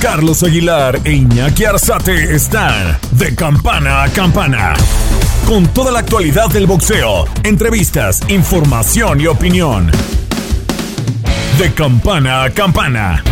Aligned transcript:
Carlos 0.00 0.42
Aguilar 0.42 0.98
e 1.04 1.12
Iñaki 1.12 1.66
Arzate 1.66 2.34
están 2.34 2.98
de 3.12 3.34
campana 3.34 4.02
a 4.02 4.08
campana. 4.08 4.72
Con 5.46 5.68
toda 5.74 5.92
la 5.92 5.98
actualidad 5.98 6.48
del 6.48 6.66
boxeo, 6.66 7.26
entrevistas, 7.42 8.20
información 8.28 9.20
y 9.20 9.26
opinión. 9.26 9.90
De 11.58 11.74
campana 11.74 12.44
a 12.44 12.50
campana. 12.50 13.22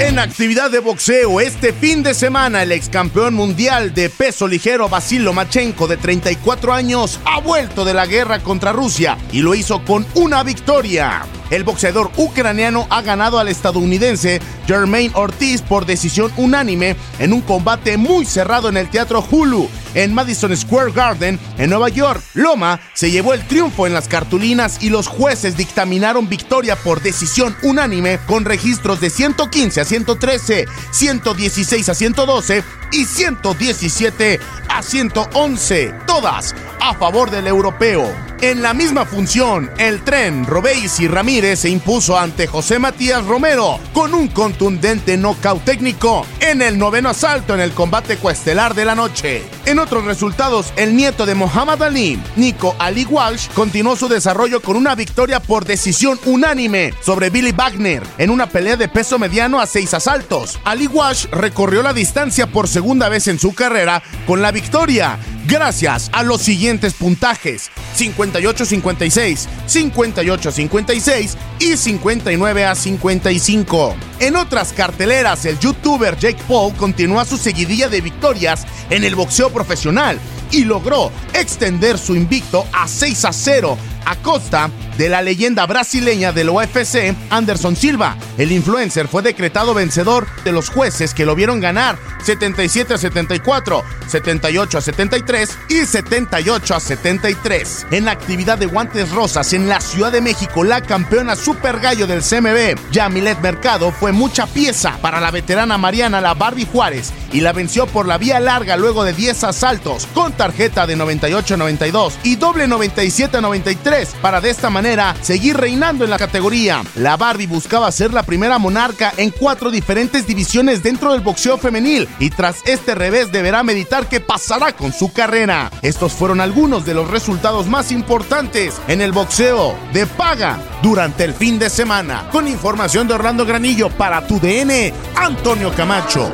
En 0.00 0.18
actividad 0.18 0.68
de 0.68 0.80
boxeo, 0.80 1.40
este 1.40 1.72
fin 1.72 2.02
de 2.02 2.12
semana, 2.12 2.64
el 2.64 2.72
ex 2.72 2.88
campeón 2.88 3.34
mundial 3.34 3.94
de 3.94 4.10
peso 4.10 4.48
ligero 4.48 4.88
Basil 4.88 5.22
Lomachenko, 5.22 5.86
de 5.86 5.96
34 5.96 6.74
años, 6.74 7.20
ha 7.24 7.38
vuelto 7.38 7.84
de 7.84 7.94
la 7.94 8.06
guerra 8.06 8.40
contra 8.40 8.72
Rusia 8.72 9.16
y 9.30 9.42
lo 9.42 9.54
hizo 9.54 9.84
con 9.84 10.04
una 10.14 10.42
victoria. 10.42 11.22
El 11.54 11.62
boxeador 11.62 12.10
ucraniano 12.16 12.88
ha 12.90 13.00
ganado 13.00 13.38
al 13.38 13.46
estadounidense 13.46 14.40
Jermaine 14.66 15.14
Ortiz 15.14 15.62
por 15.62 15.86
decisión 15.86 16.32
unánime 16.36 16.96
en 17.20 17.32
un 17.32 17.42
combate 17.42 17.96
muy 17.96 18.26
cerrado 18.26 18.68
en 18.68 18.76
el 18.76 18.90
Teatro 18.90 19.24
Hulu 19.30 19.68
en 19.94 20.12
Madison 20.12 20.56
Square 20.56 20.90
Garden, 20.90 21.38
en 21.56 21.70
Nueva 21.70 21.90
York. 21.90 22.20
Loma 22.34 22.80
se 22.92 23.12
llevó 23.12 23.34
el 23.34 23.46
triunfo 23.46 23.86
en 23.86 23.94
las 23.94 24.08
cartulinas 24.08 24.82
y 24.82 24.90
los 24.90 25.06
jueces 25.06 25.56
dictaminaron 25.56 26.28
victoria 26.28 26.74
por 26.74 27.00
decisión 27.00 27.54
unánime 27.62 28.18
con 28.26 28.44
registros 28.44 29.00
de 29.00 29.10
115 29.10 29.80
a 29.80 29.84
113, 29.84 30.66
116 30.90 31.88
a 31.88 31.94
112 31.94 32.64
y 32.90 33.04
117 33.04 34.40
a 34.68 34.82
111, 34.82 35.94
todas 36.04 36.52
a 36.80 36.94
favor 36.94 37.30
del 37.30 37.46
europeo. 37.46 38.33
En 38.44 38.60
la 38.60 38.74
misma 38.74 39.06
función, 39.06 39.70
el 39.78 40.04
tren 40.04 40.44
Robéis 40.44 41.00
y 41.00 41.08
Ramírez 41.08 41.60
se 41.60 41.70
impuso 41.70 42.18
ante 42.18 42.46
José 42.46 42.78
Matías 42.78 43.24
Romero 43.24 43.80
con 43.94 44.12
un 44.12 44.28
contundente 44.28 45.16
knockout 45.16 45.64
técnico 45.64 46.26
en 46.40 46.60
el 46.60 46.76
noveno 46.76 47.08
asalto 47.08 47.54
en 47.54 47.60
el 47.60 47.72
combate 47.72 48.18
cuestelar 48.18 48.74
de 48.74 48.84
la 48.84 48.94
noche. 48.94 49.42
En 49.64 49.78
otros 49.78 50.04
resultados, 50.04 50.74
el 50.76 50.94
nieto 50.94 51.24
de 51.24 51.34
Muhammad 51.34 51.82
Ali, 51.84 52.20
Nico 52.36 52.76
Ali 52.78 53.06
Walsh, 53.06 53.48
continuó 53.54 53.96
su 53.96 54.08
desarrollo 54.08 54.60
con 54.60 54.76
una 54.76 54.94
victoria 54.94 55.40
por 55.40 55.64
decisión 55.64 56.20
unánime 56.26 56.92
sobre 57.00 57.30
Billy 57.30 57.52
Wagner 57.52 58.02
en 58.18 58.28
una 58.28 58.46
pelea 58.46 58.76
de 58.76 58.88
peso 58.88 59.18
mediano 59.18 59.58
a 59.58 59.64
seis 59.64 59.94
asaltos. 59.94 60.60
Ali 60.64 60.86
Walsh 60.86 61.28
recorrió 61.30 61.82
la 61.82 61.94
distancia 61.94 62.46
por 62.46 62.68
segunda 62.68 63.08
vez 63.08 63.26
en 63.26 63.38
su 63.38 63.54
carrera 63.54 64.02
con 64.26 64.42
la 64.42 64.52
victoria 64.52 65.18
gracias 65.46 66.10
a 66.12 66.22
los 66.22 66.42
siguientes 66.42 66.94
puntajes: 66.94 67.70
58-56, 67.96 69.46
58-56 69.66 71.34
y 71.58 71.76
59 71.76 72.64
a 72.64 72.74
55. 72.74 73.96
En 74.20 74.36
otras 74.36 74.72
carteleras, 74.72 75.44
el 75.44 75.58
youtuber 75.58 76.16
Jake 76.18 76.42
Paul 76.48 76.74
continúa 76.74 77.24
su 77.24 77.36
seguidilla 77.36 77.88
de 77.88 78.00
victorias 78.00 78.66
en 78.90 79.04
el 79.04 79.14
boxeo 79.14 79.50
profesional 79.50 80.18
y 80.50 80.64
logró 80.64 81.10
extender 81.32 81.98
su 81.98 82.14
invicto 82.14 82.66
a 82.72 82.86
6 82.86 83.24
a 83.24 83.32
0 83.32 83.78
a 84.04 84.16
costa 84.16 84.70
de 84.96 85.08
la 85.08 85.22
leyenda 85.22 85.66
brasileña 85.66 86.32
del 86.32 86.50
UFC, 86.50 87.14
Anderson 87.30 87.76
Silva. 87.76 88.16
El 88.38 88.52
influencer 88.52 89.08
fue 89.08 89.22
decretado 89.22 89.74
vencedor 89.74 90.26
de 90.44 90.52
los 90.52 90.68
jueces 90.68 91.14
que 91.14 91.26
lo 91.26 91.34
vieron 91.34 91.60
ganar 91.60 91.98
77 92.22 92.94
a 92.94 92.98
74, 92.98 93.84
78 94.06 94.78
a 94.78 94.80
73 94.80 95.58
y 95.68 95.84
78 95.84 96.74
a 96.74 96.80
73. 96.80 97.86
En 97.90 98.04
la 98.04 98.12
actividad 98.12 98.58
de 98.58 98.66
guantes 98.66 99.10
rosas 99.10 99.52
en 99.52 99.68
la 99.68 99.80
Ciudad 99.80 100.12
de 100.12 100.20
México, 100.20 100.64
la 100.64 100.80
campeona 100.80 101.36
super 101.36 101.80
gallo 101.80 102.06
del 102.06 102.22
CMB, 102.22 102.92
Yamilet 102.92 103.40
Mercado, 103.40 103.92
fue 103.92 104.12
mucha 104.12 104.46
pieza 104.46 104.98
para 105.02 105.20
la 105.20 105.30
veterana 105.30 105.76
Mariana 105.76 106.20
La 106.20 106.34
Barbie 106.34 106.68
Juárez 106.70 107.12
y 107.32 107.40
la 107.40 107.52
venció 107.52 107.86
por 107.86 108.06
la 108.06 108.18
vía 108.18 108.40
larga 108.40 108.76
luego 108.76 109.04
de 109.04 109.12
10 109.12 109.44
asaltos 109.44 110.06
con 110.14 110.32
tarjeta 110.32 110.86
de 110.86 110.96
98 110.96 111.54
a 111.54 111.56
92 111.56 112.18
y 112.22 112.36
doble 112.36 112.68
97 112.68 113.36
a 113.36 113.40
93 113.40 114.14
para 114.22 114.40
de 114.40 114.50
esta 114.50 114.70
manera 114.70 114.83
seguir 115.22 115.56
reinando 115.56 116.04
en 116.04 116.10
la 116.10 116.18
categoría. 116.18 116.82
La 116.96 117.16
Barbie 117.16 117.46
buscaba 117.46 117.90
ser 117.90 118.12
la 118.12 118.22
primera 118.22 118.58
monarca 118.58 119.14
en 119.16 119.30
cuatro 119.30 119.70
diferentes 119.70 120.26
divisiones 120.26 120.82
dentro 120.82 121.12
del 121.12 121.22
boxeo 121.22 121.56
femenil 121.56 122.06
y 122.18 122.28
tras 122.28 122.56
este 122.66 122.94
revés 122.94 123.32
deberá 123.32 123.62
meditar 123.62 124.08
qué 124.10 124.20
pasará 124.20 124.76
con 124.76 124.92
su 124.92 125.10
carrera. 125.10 125.70
Estos 125.80 126.12
fueron 126.12 126.38
algunos 126.38 126.84
de 126.84 126.92
los 126.92 127.10
resultados 127.10 127.66
más 127.66 127.92
importantes 127.92 128.74
en 128.86 129.00
el 129.00 129.12
boxeo 129.12 129.74
de 129.94 130.06
paga 130.06 130.58
durante 130.82 131.24
el 131.24 131.32
fin 131.32 131.58
de 131.58 131.70
semana. 131.70 132.28
Con 132.30 132.46
información 132.46 133.08
de 133.08 133.14
Orlando 133.14 133.46
Granillo 133.46 133.88
para 133.88 134.26
tu 134.26 134.38
DN, 134.38 134.92
Antonio 135.16 135.72
Camacho. 135.74 136.30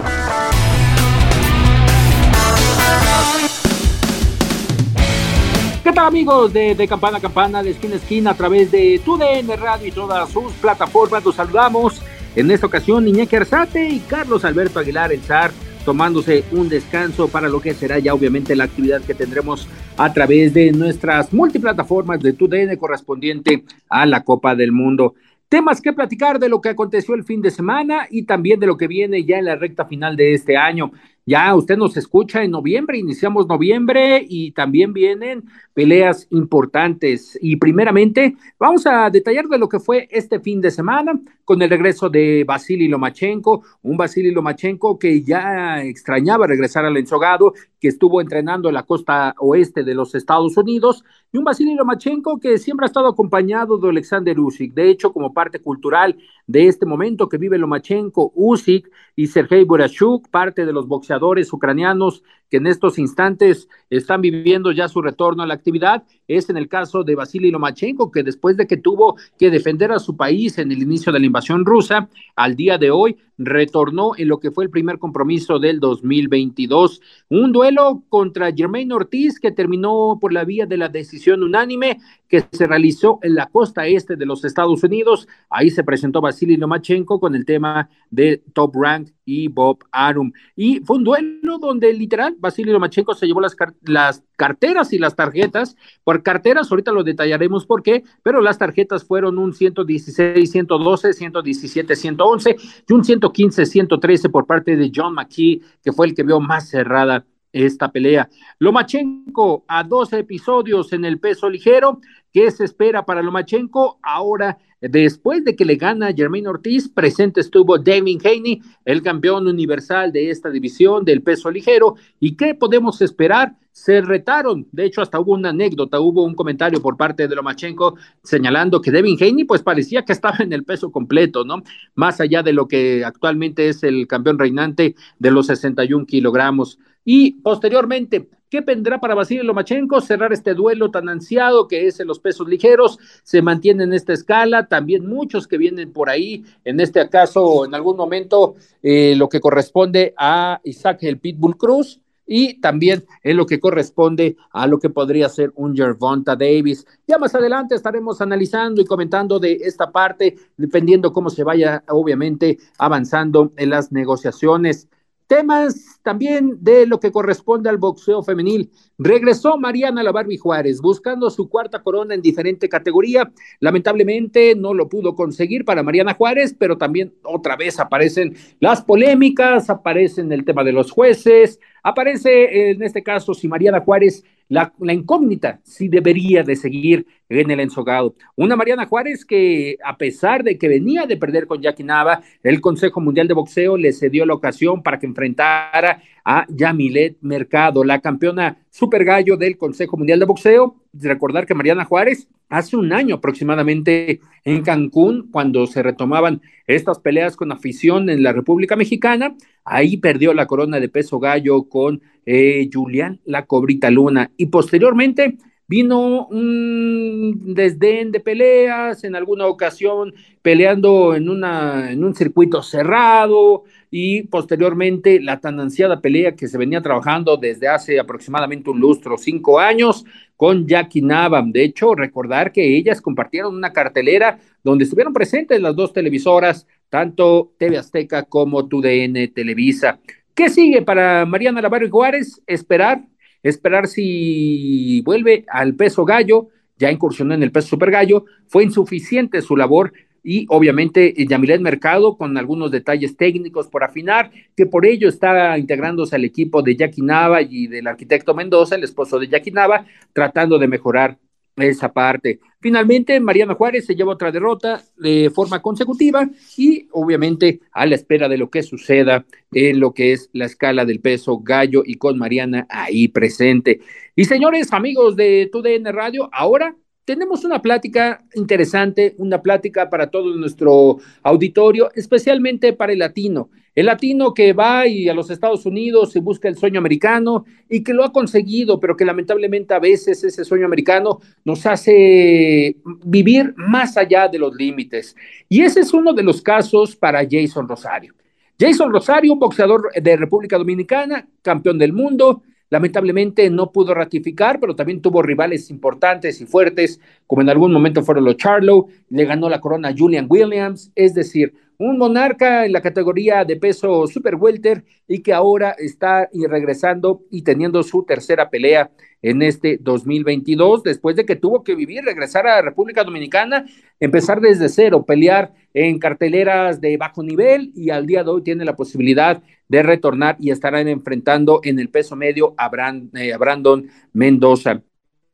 ¿Qué 5.90 5.96
tal 5.96 6.06
amigos 6.06 6.52
de, 6.52 6.86
Campana 6.88 7.18
a 7.18 7.20
Campana, 7.20 7.64
de 7.64 7.70
esquina 7.70 7.94
a 7.94 7.96
esquina, 7.96 8.30
a 8.30 8.34
través 8.34 8.70
de 8.70 9.00
TUDN 9.04 9.48
Radio 9.60 9.88
y 9.88 9.90
todas 9.90 10.30
sus 10.30 10.52
plataformas? 10.52 11.24
Los 11.24 11.34
saludamos 11.34 12.00
en 12.36 12.48
esta 12.52 12.68
ocasión 12.68 13.08
Iñaki 13.08 13.34
Arzate 13.34 13.88
y 13.88 13.98
Carlos 13.98 14.44
Alberto 14.44 14.78
Aguilar, 14.78 15.12
el 15.12 15.20
zar, 15.20 15.50
tomándose 15.84 16.44
un 16.52 16.68
descanso 16.68 17.26
para 17.26 17.48
lo 17.48 17.60
que 17.60 17.74
será 17.74 17.98
ya 17.98 18.14
obviamente 18.14 18.54
la 18.54 18.64
actividad 18.64 19.02
que 19.02 19.14
tendremos 19.14 19.66
a 19.96 20.12
través 20.12 20.54
de 20.54 20.70
nuestras 20.70 21.32
multiplataformas 21.32 22.20
de 22.20 22.34
TUDN 22.34 22.76
correspondiente 22.76 23.64
a 23.88 24.06
la 24.06 24.22
Copa 24.22 24.54
del 24.54 24.70
Mundo. 24.70 25.14
Temas 25.48 25.80
que 25.80 25.92
platicar 25.92 26.38
de 26.38 26.48
lo 26.48 26.60
que 26.60 26.68
aconteció 26.68 27.16
el 27.16 27.24
fin 27.24 27.42
de 27.42 27.50
semana 27.50 28.06
y 28.08 28.22
también 28.22 28.60
de 28.60 28.68
lo 28.68 28.76
que 28.76 28.86
viene 28.86 29.24
ya 29.24 29.38
en 29.38 29.46
la 29.46 29.56
recta 29.56 29.86
final 29.86 30.14
de 30.14 30.34
este 30.34 30.56
año. 30.56 30.92
Ya 31.30 31.54
usted 31.54 31.76
nos 31.76 31.96
escucha 31.96 32.42
en 32.42 32.50
noviembre, 32.50 32.98
iniciamos 32.98 33.46
noviembre 33.46 34.26
y 34.28 34.50
también 34.50 34.92
vienen 34.92 35.44
peleas 35.72 36.26
importantes. 36.30 37.38
Y 37.40 37.54
primeramente 37.54 38.34
vamos 38.58 38.84
a 38.84 39.08
detallar 39.10 39.46
de 39.46 39.56
lo 39.56 39.68
que 39.68 39.78
fue 39.78 40.08
este 40.10 40.40
fin 40.40 40.60
de 40.60 40.72
semana 40.72 41.20
con 41.44 41.62
el 41.62 41.70
regreso 41.70 42.08
de 42.08 42.42
Vasily 42.42 42.88
Lomachenko, 42.88 43.62
un 43.82 43.96
Vasily 43.96 44.32
Lomachenko 44.32 44.98
que 44.98 45.22
ya 45.22 45.80
extrañaba 45.84 46.48
regresar 46.48 46.84
al 46.84 46.96
ensogado, 46.96 47.54
que 47.78 47.86
estuvo 47.86 48.20
entrenando 48.20 48.68
en 48.68 48.74
la 48.74 48.82
costa 48.82 49.36
oeste 49.38 49.84
de 49.84 49.94
los 49.94 50.16
Estados 50.16 50.56
Unidos, 50.56 51.04
y 51.32 51.38
un 51.38 51.44
Vasily 51.44 51.76
Lomachenko 51.76 52.40
que 52.40 52.58
siempre 52.58 52.86
ha 52.86 52.88
estado 52.88 53.06
acompañado 53.06 53.78
de 53.78 53.88
Alexander 53.88 54.38
Usyk. 54.38 54.74
De 54.74 54.90
hecho, 54.90 55.12
como 55.12 55.32
parte 55.32 55.60
cultural 55.60 56.16
de 56.50 56.66
este 56.66 56.84
momento 56.84 57.28
que 57.28 57.38
vive 57.38 57.58
Lomachenko, 57.58 58.32
Usyk 58.34 58.90
y 59.14 59.28
Sergei 59.28 59.62
Burashuk, 59.62 60.28
parte 60.30 60.66
de 60.66 60.72
los 60.72 60.88
boxeadores 60.88 61.52
ucranianos 61.52 62.24
que 62.50 62.56
en 62.56 62.66
estos 62.66 62.98
instantes 62.98 63.68
están 63.88 64.20
viviendo 64.20 64.72
ya 64.72 64.88
su 64.88 65.00
retorno 65.00 65.44
a 65.44 65.46
la 65.46 65.54
actividad, 65.54 66.02
es 66.26 66.50
en 66.50 66.56
el 66.56 66.68
caso 66.68 67.04
de 67.04 67.14
Vasily 67.14 67.52
Lomachenko, 67.52 68.10
que 68.10 68.24
después 68.24 68.56
de 68.56 68.66
que 68.66 68.76
tuvo 68.76 69.16
que 69.38 69.50
defender 69.50 69.92
a 69.92 70.00
su 70.00 70.16
país 70.16 70.58
en 70.58 70.72
el 70.72 70.82
inicio 70.82 71.12
de 71.12 71.20
la 71.20 71.26
invasión 71.26 71.64
rusa, 71.64 72.08
al 72.34 72.56
día 72.56 72.76
de 72.76 72.90
hoy 72.90 73.16
retornó 73.38 74.12
en 74.18 74.28
lo 74.28 74.38
que 74.38 74.50
fue 74.50 74.64
el 74.64 74.70
primer 74.70 74.98
compromiso 74.98 75.58
del 75.58 75.80
2022. 75.80 77.00
Un 77.30 77.52
duelo 77.52 78.02
contra 78.10 78.52
Jermaine 78.52 78.92
Ortiz 78.92 79.40
que 79.40 79.50
terminó 79.50 80.18
por 80.20 80.32
la 80.32 80.44
vía 80.44 80.66
de 80.66 80.76
la 80.76 80.88
decisión 80.88 81.42
unánime 81.42 81.98
que 82.28 82.44
se 82.52 82.66
realizó 82.66 83.18
en 83.22 83.34
la 83.34 83.46
costa 83.46 83.86
este 83.86 84.16
de 84.16 84.26
los 84.26 84.44
Estados 84.44 84.82
Unidos. 84.82 85.26
Ahí 85.48 85.70
se 85.70 85.84
presentó 85.84 86.20
Vasily 86.20 86.39
Lomachenko 86.46 87.20
con 87.20 87.34
el 87.34 87.44
tema 87.44 87.88
de 88.10 88.42
Top 88.52 88.74
Rank 88.74 89.10
y 89.24 89.48
Bob 89.48 89.84
Arum. 89.92 90.32
Y 90.56 90.80
fue 90.80 90.96
un 90.96 91.04
duelo 91.04 91.58
donde 91.58 91.92
literal 91.92 92.36
Vasily 92.38 92.72
Lomachenko 92.72 93.14
se 93.14 93.26
llevó 93.26 93.40
las, 93.40 93.56
las 93.82 94.24
carteras 94.36 94.92
y 94.92 94.98
las 94.98 95.14
tarjetas. 95.14 95.76
Por 96.04 96.22
carteras, 96.22 96.70
ahorita 96.70 96.92
lo 96.92 97.04
detallaremos 97.04 97.66
por 97.66 97.82
qué, 97.82 98.04
pero 98.22 98.40
las 98.40 98.58
tarjetas 98.58 99.04
fueron 99.04 99.38
un 99.38 99.52
116, 99.52 100.50
112, 100.50 101.12
117, 101.12 101.96
111 101.96 102.56
y 102.88 102.92
un 102.92 103.04
115, 103.04 103.66
113 103.66 104.28
por 104.28 104.46
parte 104.46 104.76
de 104.76 104.90
John 104.94 105.14
McKee, 105.14 105.62
que 105.82 105.92
fue 105.92 106.06
el 106.06 106.14
que 106.14 106.22
vio 106.22 106.40
más 106.40 106.68
cerrada 106.68 107.24
esta 107.52 107.90
pelea. 107.90 108.28
Lomachenko 108.58 109.64
a 109.66 109.84
dos 109.84 110.12
episodios 110.12 110.92
en 110.92 111.04
el 111.04 111.18
peso 111.18 111.48
ligero. 111.48 112.00
¿Qué 112.32 112.50
se 112.50 112.64
espera 112.64 113.04
para 113.04 113.22
Lomachenko? 113.22 113.98
Ahora, 114.02 114.58
después 114.80 115.44
de 115.44 115.56
que 115.56 115.64
le 115.64 115.76
gana 115.76 116.12
Germain 116.12 116.46
Ortiz, 116.46 116.88
presente 116.88 117.40
estuvo 117.40 117.78
David 117.78 118.24
Haney, 118.24 118.62
el 118.84 119.02
campeón 119.02 119.46
universal 119.48 120.12
de 120.12 120.30
esta 120.30 120.50
división 120.50 121.04
del 121.04 121.22
peso 121.22 121.50
ligero. 121.50 121.96
¿Y 122.20 122.36
qué 122.36 122.54
podemos 122.54 123.02
esperar? 123.02 123.56
Se 123.72 124.00
retaron, 124.00 124.66
de 124.72 124.84
hecho 124.84 125.00
hasta 125.00 125.20
hubo 125.20 125.32
una 125.32 125.50
anécdota, 125.50 126.00
hubo 126.00 126.24
un 126.24 126.34
comentario 126.34 126.82
por 126.82 126.96
parte 126.96 127.28
de 127.28 127.36
Lomachenko 127.36 127.96
señalando 128.22 128.80
que 128.80 128.90
Devin 128.90 129.16
Haney 129.18 129.44
pues 129.44 129.62
parecía 129.62 130.04
que 130.04 130.12
estaba 130.12 130.38
en 130.40 130.52
el 130.52 130.64
peso 130.64 130.90
completo, 130.90 131.44
¿no? 131.44 131.62
Más 131.94 132.20
allá 132.20 132.42
de 132.42 132.52
lo 132.52 132.66
que 132.66 133.04
actualmente 133.04 133.68
es 133.68 133.84
el 133.84 134.08
campeón 134.08 134.38
reinante 134.38 134.96
de 135.18 135.30
los 135.30 135.46
61 135.46 136.04
kilogramos. 136.04 136.78
Y 137.04 137.32
posteriormente, 137.40 138.28
¿qué 138.48 138.60
vendrá 138.60 138.98
para 139.00 139.14
Vasily 139.14 139.42
Lomachenko? 139.42 140.00
Cerrar 140.00 140.32
este 140.32 140.54
duelo 140.54 140.90
tan 140.90 141.08
ansiado 141.08 141.66
que 141.66 141.86
es 141.86 142.00
en 142.00 142.06
los 142.06 142.18
pesos 142.18 142.48
ligeros, 142.48 142.98
se 143.22 143.42
mantiene 143.42 143.84
en 143.84 143.92
esta 143.92 144.12
escala, 144.12 144.66
también 144.66 145.06
muchos 145.06 145.46
que 145.46 145.58
vienen 145.58 145.92
por 145.92 146.10
ahí, 146.10 146.44
en 146.64 146.80
este 146.80 147.08
caso, 147.08 147.64
en 147.64 147.74
algún 147.74 147.96
momento, 147.96 148.54
eh, 148.82 149.14
lo 149.16 149.28
que 149.28 149.40
corresponde 149.40 150.14
a 150.16 150.60
Isaac 150.64 150.98
el 151.02 151.18
Pitbull 151.18 151.56
Cruz, 151.56 152.00
y 152.32 152.60
también 152.60 153.04
en 153.24 153.36
lo 153.36 153.44
que 153.44 153.58
corresponde 153.58 154.36
a 154.52 154.68
lo 154.68 154.78
que 154.78 154.88
podría 154.88 155.28
ser 155.28 155.52
un 155.56 155.74
Gervonta 155.74 156.36
Davis. 156.36 156.86
Ya 157.08 157.18
más 157.18 157.34
adelante 157.34 157.74
estaremos 157.74 158.20
analizando 158.20 158.80
y 158.80 158.84
comentando 158.84 159.40
de 159.40 159.54
esta 159.54 159.90
parte, 159.90 160.36
dependiendo 160.56 161.12
cómo 161.12 161.28
se 161.28 161.42
vaya, 161.42 161.82
obviamente, 161.88 162.58
avanzando 162.78 163.52
en 163.56 163.70
las 163.70 163.90
negociaciones. 163.90 164.86
Temas 165.30 166.00
también 166.02 166.56
de 166.60 166.88
lo 166.88 166.98
que 166.98 167.12
corresponde 167.12 167.70
al 167.70 167.78
boxeo 167.78 168.20
femenil. 168.20 168.68
Regresó 168.98 169.56
Mariana 169.56 170.02
La 170.02 170.10
Barbie 170.10 170.38
Juárez 170.38 170.80
buscando 170.80 171.30
su 171.30 171.48
cuarta 171.48 171.84
corona 171.84 172.16
en 172.16 172.20
diferente 172.20 172.68
categoría. 172.68 173.30
Lamentablemente 173.60 174.56
no 174.56 174.74
lo 174.74 174.88
pudo 174.88 175.14
conseguir 175.14 175.64
para 175.64 175.84
Mariana 175.84 176.14
Juárez, 176.14 176.56
pero 176.58 176.76
también 176.76 177.14
otra 177.22 177.54
vez 177.54 177.78
aparecen 177.78 178.34
las 178.58 178.82
polémicas, 178.82 179.70
aparecen 179.70 180.32
el 180.32 180.44
tema 180.44 180.64
de 180.64 180.72
los 180.72 180.90
jueces, 180.90 181.60
aparece 181.84 182.72
en 182.72 182.82
este 182.82 183.04
caso 183.04 183.32
si 183.32 183.46
Mariana 183.46 183.82
Juárez 183.82 184.24
la, 184.50 184.72
incógnita 184.92 185.60
si 185.62 185.88
debería 185.88 186.42
de 186.42 186.56
seguir 186.56 187.06
en 187.28 187.50
el 187.52 187.60
ensogado. 187.60 188.16
Una 188.34 188.56
Mariana 188.56 188.84
Juárez 188.84 189.24
que 189.24 189.78
a 189.82 189.96
pesar 189.96 190.42
de 190.42 190.58
que 190.58 190.68
venía 190.68 191.06
de 191.06 191.16
perder 191.16 191.46
con 191.46 191.62
Jackie 191.62 191.84
Nava, 191.84 192.20
el 192.42 192.60
Consejo 192.60 193.00
Mundial 193.00 193.28
de 193.28 193.34
Boxeo 193.34 193.76
le 193.76 193.92
cedió 193.92 194.26
la 194.26 194.34
ocasión 194.34 194.82
para 194.82 194.98
que 194.98 195.06
enfrentara 195.06 196.02
a 196.24 196.44
Yamilet 196.48 197.18
Mercado, 197.20 197.84
la 197.84 198.00
campeona 198.00 198.58
super 198.70 199.04
gallo 199.04 199.36
del 199.36 199.56
Consejo 199.56 199.96
Mundial 199.96 200.18
de 200.18 200.26
Boxeo. 200.26 200.74
Recordar 200.92 201.46
que 201.46 201.54
Mariana 201.54 201.84
Juárez 201.84 202.28
hace 202.48 202.76
un 202.76 202.92
año 202.92 203.14
aproximadamente 203.14 204.20
en 204.44 204.62
Cancún, 204.62 205.28
cuando 205.30 205.68
se 205.68 205.84
retomaban 205.84 206.42
estas 206.66 206.98
peleas 206.98 207.36
con 207.36 207.52
afición 207.52 208.10
en 208.10 208.24
la 208.24 208.32
República 208.32 208.74
Mexicana, 208.74 209.36
ahí 209.70 209.96
perdió 209.96 210.34
la 210.34 210.46
corona 210.46 210.80
de 210.80 210.88
peso 210.88 211.18
gallo 211.18 211.64
con 211.64 212.02
eh, 212.26 212.68
Julián 212.72 213.20
La 213.24 213.46
Cobrita 213.46 213.90
Luna 213.90 214.30
y 214.36 214.46
posteriormente 214.46 215.38
vino 215.70 216.26
un 216.26 217.54
desdén 217.54 218.10
de 218.10 218.18
peleas, 218.18 219.04
en 219.04 219.14
alguna 219.14 219.46
ocasión 219.46 220.12
peleando 220.42 221.14
en, 221.14 221.28
una, 221.28 221.92
en 221.92 222.02
un 222.02 222.12
circuito 222.12 222.60
cerrado 222.60 223.62
y 223.88 224.24
posteriormente 224.24 225.20
la 225.20 225.38
tan 225.38 225.60
ansiada 225.60 226.00
pelea 226.00 226.34
que 226.34 226.48
se 226.48 226.58
venía 226.58 226.82
trabajando 226.82 227.36
desde 227.36 227.68
hace 227.68 228.00
aproximadamente 228.00 228.68
un 228.68 228.80
lustro, 228.80 229.16
cinco 229.16 229.60
años, 229.60 230.04
con 230.36 230.66
Jackie 230.66 231.02
Navam. 231.02 231.52
De 231.52 231.62
hecho, 231.62 231.94
recordar 231.94 232.50
que 232.50 232.76
ellas 232.76 233.00
compartieron 233.00 233.54
una 233.54 233.72
cartelera 233.72 234.40
donde 234.64 234.84
estuvieron 234.84 235.12
presentes 235.12 235.60
las 235.60 235.76
dos 235.76 235.92
televisoras, 235.92 236.66
tanto 236.90 237.54
TV 237.56 237.78
Azteca 237.78 238.24
como 238.24 238.68
TUDN 238.68 239.32
Televisa. 239.32 239.98
¿Qué 240.34 240.50
sigue 240.50 240.82
para 240.82 241.24
Mariana 241.24 241.62
Lavarro 241.62 241.88
Juárez? 241.88 242.42
Esperar 242.46 243.02
esperar 243.42 243.86
si 243.88 245.00
vuelve 245.02 245.44
al 245.48 245.74
peso 245.74 246.04
gallo, 246.04 246.48
ya 246.78 246.90
incursionó 246.90 247.34
en 247.34 247.42
el 247.42 247.52
peso 247.52 247.68
super 247.68 247.90
gallo, 247.90 248.24
fue 248.46 248.64
insuficiente 248.64 249.42
su 249.42 249.56
labor 249.56 249.92
y 250.22 250.46
obviamente 250.50 251.14
Yamilet 251.16 251.62
Mercado 251.62 252.16
con 252.16 252.36
algunos 252.36 252.70
detalles 252.70 253.16
técnicos 253.16 253.68
por 253.68 253.84
afinar, 253.84 254.30
que 254.54 254.66
por 254.66 254.84
ello 254.84 255.08
está 255.08 255.56
integrándose 255.56 256.16
al 256.16 256.24
equipo 256.24 256.62
de 256.62 256.76
Jackie 256.76 257.02
Nava 257.02 257.40
y 257.40 257.66
del 257.66 257.86
arquitecto 257.86 258.34
Mendoza, 258.34 258.74
el 258.74 258.84
esposo 258.84 259.18
de 259.18 259.28
Jackie 259.28 259.50
Nava, 259.50 259.86
tratando 260.12 260.58
de 260.58 260.68
mejorar 260.68 261.18
esa 261.56 261.92
parte. 261.92 262.40
Finalmente, 262.60 263.18
Mariana 263.20 263.54
Juárez 263.54 263.86
se 263.86 263.94
lleva 263.94 264.12
otra 264.12 264.30
derrota 264.30 264.84
de 264.98 265.30
forma 265.34 265.62
consecutiva 265.62 266.28
y 266.58 266.88
obviamente 266.92 267.60
a 267.72 267.86
la 267.86 267.94
espera 267.94 268.28
de 268.28 268.36
lo 268.36 268.50
que 268.50 268.62
suceda 268.62 269.24
en 269.52 269.80
lo 269.80 269.94
que 269.94 270.12
es 270.12 270.28
la 270.34 270.44
escala 270.44 270.84
del 270.84 271.00
peso 271.00 271.38
gallo 271.38 271.82
y 271.84 271.94
con 271.94 272.18
Mariana 272.18 272.66
ahí 272.68 273.08
presente. 273.08 273.80
Y 274.14 274.26
señores, 274.26 274.74
amigos 274.74 275.16
de 275.16 275.48
TUDN 275.50 275.86
Radio, 275.92 276.28
ahora 276.32 276.76
tenemos 277.04 277.44
una 277.44 277.60
plática 277.60 278.24
interesante, 278.34 279.14
una 279.18 279.42
plática 279.42 279.90
para 279.90 280.08
todo 280.08 280.34
nuestro 280.36 280.98
auditorio, 281.22 281.90
especialmente 281.94 282.72
para 282.72 282.92
el 282.92 283.00
latino. 283.00 283.50
El 283.74 283.86
latino 283.86 284.34
que 284.34 284.52
va 284.52 284.86
y 284.86 285.08
a 285.08 285.14
los 285.14 285.30
Estados 285.30 285.64
Unidos 285.64 286.14
y 286.16 286.20
busca 286.20 286.48
el 286.48 286.56
sueño 286.56 286.78
americano 286.78 287.44
y 287.68 287.82
que 287.82 287.94
lo 287.94 288.04
ha 288.04 288.12
conseguido, 288.12 288.80
pero 288.80 288.96
que 288.96 289.04
lamentablemente 289.04 289.72
a 289.74 289.78
veces 289.78 290.22
ese 290.24 290.44
sueño 290.44 290.66
americano 290.66 291.20
nos 291.44 291.64
hace 291.66 292.76
vivir 293.04 293.54
más 293.56 293.96
allá 293.96 294.28
de 294.28 294.38
los 294.38 294.54
límites. 294.54 295.14
Y 295.48 295.62
ese 295.62 295.80
es 295.80 295.94
uno 295.94 296.12
de 296.12 296.24
los 296.24 296.42
casos 296.42 296.96
para 296.96 297.26
Jason 297.28 297.68
Rosario. 297.68 298.14
Jason 298.58 298.92
Rosario, 298.92 299.32
un 299.32 299.38
boxeador 299.38 299.90
de 299.94 300.16
República 300.16 300.58
Dominicana, 300.58 301.26
campeón 301.40 301.78
del 301.78 301.92
mundo, 301.92 302.42
Lamentablemente 302.70 303.50
no 303.50 303.72
pudo 303.72 303.94
ratificar, 303.94 304.60
pero 304.60 304.76
también 304.76 305.02
tuvo 305.02 305.22
rivales 305.22 305.70
importantes 305.70 306.40
y 306.40 306.46
fuertes, 306.46 307.00
como 307.26 307.42
en 307.42 307.50
algún 307.50 307.72
momento 307.72 308.02
fueron 308.02 308.24
los 308.24 308.36
Charlo, 308.36 308.86
le 309.08 309.24
ganó 309.24 309.48
la 309.48 309.60
corona 309.60 309.88
a 309.88 309.94
Julian 309.96 310.26
Williams, 310.28 310.92
es 310.94 311.12
decir, 311.14 311.52
un 311.78 311.96
monarca 311.96 312.66
en 312.66 312.72
la 312.72 312.82
categoría 312.82 313.44
de 313.44 313.56
peso 313.56 314.06
super 314.06 314.34
welter 314.34 314.84
y 315.08 315.20
que 315.20 315.32
ahora 315.32 315.74
está 315.78 316.28
regresando 316.48 317.22
y 317.30 317.42
teniendo 317.42 317.82
su 317.82 318.04
tercera 318.04 318.50
pelea 318.50 318.90
en 319.22 319.42
este 319.42 319.78
2022, 319.80 320.82
después 320.82 321.16
de 321.16 321.24
que 321.24 321.36
tuvo 321.36 321.64
que 321.64 321.74
vivir, 321.74 322.04
regresar 322.04 322.46
a 322.46 322.62
República 322.62 323.02
Dominicana, 323.02 323.64
empezar 323.98 324.40
desde 324.40 324.68
cero, 324.68 325.04
pelear 325.06 325.52
en 325.72 325.98
carteleras 325.98 326.80
de 326.80 326.96
bajo 326.98 327.22
nivel 327.22 327.72
y 327.74 327.90
al 327.90 328.06
día 328.06 328.24
de 328.24 328.30
hoy 328.30 328.42
tiene 328.42 328.64
la 328.64 328.76
posibilidad 328.76 329.42
de 329.70 329.84
retornar 329.84 330.36
y 330.40 330.50
estarán 330.50 330.88
enfrentando 330.88 331.60
en 331.62 331.78
el 331.78 331.88
peso 331.88 332.16
medio 332.16 332.54
a, 332.58 332.68
eh, 333.14 333.32
a 333.32 333.38
Brandon 333.38 333.88
Mendoza. 334.12 334.82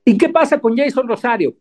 ¿Y 0.04 0.18
qué 0.18 0.28
pasa 0.28 0.60
con 0.60 0.76
Jason 0.76 1.08
Rosario? 1.08 1.54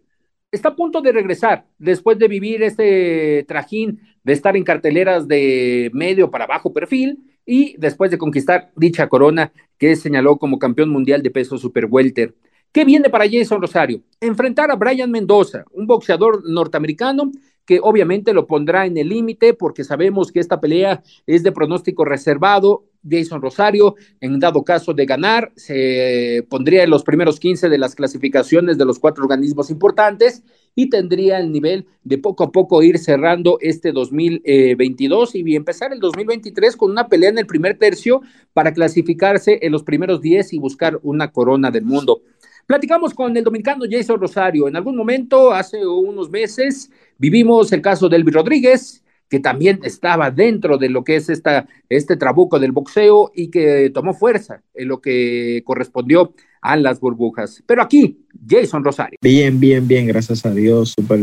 Está 0.52 0.70
a 0.70 0.76
punto 0.76 1.02
de 1.02 1.14
regresar 1.14 1.66
después 1.78 2.20
de 2.20 2.28
vivir 2.28 2.62
este 2.64 3.46
trajín 3.48 4.02
de 4.24 4.34
estar 4.34 4.58
en 4.58 4.66
carteleras 4.66 5.26
de 5.26 5.90
medio 5.94 6.30
para 6.30 6.48
bajo 6.48 6.74
perfil 6.74 7.24
y 7.46 7.78
después 7.78 8.12
de 8.12 8.18
conquistar 8.18 8.72
dicha 8.76 9.08
corona 9.08 9.54
que 9.78 9.96
señaló 9.96 10.38
como 10.38 10.60
campeón 10.60 10.90
mundial 10.90 11.24
de 11.24 11.32
peso 11.32 11.58
super 11.58 11.88
welter. 11.90 12.36
¿Qué 12.74 12.84
viene 12.84 13.10
para 13.10 13.30
Jason 13.30 13.62
Rosario? 13.62 14.02
Enfrentar 14.20 14.70
a 14.70 14.76
Brian 14.76 15.10
Mendoza, 15.10 15.64
un 15.72 15.88
boxeador 15.88 16.44
norteamericano 16.46 17.32
que 17.66 17.80
obviamente 17.82 18.34
lo 18.34 18.48
pondrá 18.48 18.86
en 18.86 18.98
el 18.98 19.10
límite 19.10 19.54
porque 19.54 19.84
sabemos 19.84 20.32
que 20.32 20.40
esta 20.40 20.62
pelea 20.62 21.04
es 21.26 21.44
de 21.44 21.52
pronóstico 21.52 22.06
reservado. 22.06 22.86
Jason 23.08 23.40
Rosario, 23.40 23.96
en 24.20 24.40
dado 24.40 24.64
caso 24.64 24.94
de 24.94 25.06
ganar, 25.06 25.52
se 25.56 26.44
pondría 26.50 26.84
en 26.84 26.90
los 26.90 27.04
primeros 27.04 27.40
15 27.40 27.70
de 27.70 27.78
las 27.78 27.94
clasificaciones 27.94 28.80
de 28.80 28.86
los 28.86 28.98
cuatro 28.98 29.24
organismos 29.24 29.70
importantes 29.70 30.42
y 30.74 30.90
tendría 30.90 31.40
el 31.40 31.52
nivel 31.52 31.86
de 32.04 32.18
poco 32.18 32.44
a 32.44 32.52
poco 32.52 32.84
ir 32.84 32.98
cerrando 32.98 33.58
este 33.62 33.92
2022 33.92 35.36
y 35.36 35.56
empezar 35.56 35.94
el 35.94 36.00
2023 36.00 36.76
con 36.76 36.92
una 36.92 37.08
pelea 37.08 37.30
en 37.30 37.38
el 37.38 37.46
primer 37.46 37.78
tercio 37.78 38.22
para 38.54 38.74
clasificarse 38.74 39.60
en 39.62 39.72
los 39.72 39.84
primeros 39.84 40.22
10 40.22 40.54
y 40.54 40.60
buscar 40.60 41.00
una 41.04 41.32
corona 41.32 41.70
del 41.70 41.86
mundo. 41.86 42.22
Platicamos 42.66 43.14
con 43.14 43.36
el 43.38 43.44
dominicano 43.44 43.86
Jason 43.90 44.20
Rosario. 44.20 44.68
En 44.68 44.76
algún 44.76 44.96
momento, 44.96 45.52
hace 45.52 45.86
unos 45.86 46.30
meses, 46.30 46.90
vivimos 47.18 47.72
el 47.72 47.82
caso 47.82 48.10
de 48.10 48.16
Elvis 48.18 48.34
Rodríguez, 48.34 49.04
que 49.30 49.40
también 49.40 49.80
estaba 49.84 50.32
dentro 50.32 50.78
de 50.78 50.90
lo 50.90 51.04
que 51.04 51.18
es 51.18 51.30
esta, 51.30 51.68
este 51.90 52.16
trabuco 52.16 52.60
del 52.60 52.72
boxeo 52.72 53.32
y 53.36 53.50
que 53.50 53.92
tomó 53.94 54.14
fuerza 54.14 54.64
en 54.74 54.88
lo 54.88 55.00
que 55.00 55.62
correspondió 55.64 56.34
a 56.62 56.76
las 56.76 57.00
burbujas. 57.00 57.64
Pero 57.68 57.84
aquí, 57.84 58.26
Jason 58.48 58.84
Rosario. 58.84 59.18
Bien, 59.22 59.60
bien, 59.60 59.88
bien, 59.88 60.08
gracias 60.08 60.46
a 60.46 60.52
Dios, 60.52 60.94
súper 60.98 61.20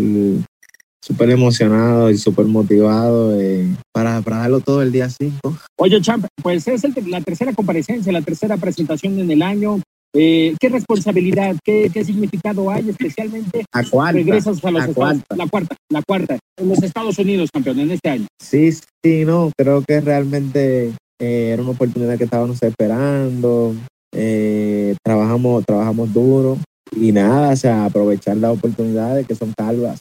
súper 1.05 1.31
emocionado 1.31 2.11
y 2.11 2.17
súper 2.17 2.47
motivado 2.47 3.39
eh, 3.41 3.67
para, 3.91 4.23
para 4.23 4.39
darlo 4.39 4.61
todo 4.61 4.83
el 4.83 4.93
día 4.93 5.11
5. 5.11 5.59
Oye, 5.77 6.01
Champ, 6.01 6.27
pues 6.41 6.69
es 6.69 6.85
la 7.09 7.21
tercera 7.21 7.53
comparecencia, 7.53 8.13
la 8.13 8.23
tercera 8.23 8.57
presentación 8.57 9.19
en 9.19 9.31
el 9.31 9.43
año. 9.43 9.81
Eh, 10.15 10.55
¿Qué 10.61 10.69
responsabilidad, 10.69 11.57
qué, 11.65 11.91
qué, 11.93 12.05
significado 12.05 12.71
hay 12.71 12.91
especialmente? 12.91 13.65
A 13.73 13.83
cuarta, 13.85 14.13
regresas 14.13 14.63
a 14.63 14.71
los 14.71 14.85
Estados, 14.85 15.23
la 15.31 15.47
cuarta, 15.47 15.77
la 15.89 16.03
cuarta, 16.03 16.39
en 16.59 16.69
los 16.69 16.83
Estados 16.83 17.19
Unidos, 17.19 17.51
campeón, 17.51 17.81
en 17.81 17.93
este 17.93 18.11
año. 18.11 18.27
Sí, 18.39 18.71
sí, 18.73 19.25
no, 19.25 19.51
creo 19.57 19.83
que 19.83 20.03
realmente 20.03 20.93
eh, 21.19 21.51
era 21.53 21.63
una 21.63 21.71
oportunidad 21.71 22.19
que 22.19 22.25
estábamos 22.25 22.63
esperando. 22.63 23.75
Eh, 24.15 24.95
trabajamos, 25.03 25.65
trabajamos 25.65 26.13
duro 26.13 26.59
y 26.95 27.13
nada, 27.13 27.53
o 27.53 27.57
sea, 27.57 27.87
aprovechar 27.87 28.37
las 28.37 28.59
oportunidades 28.59 29.27
que 29.27 29.35
son 29.35 29.55
calvas. 29.57 30.01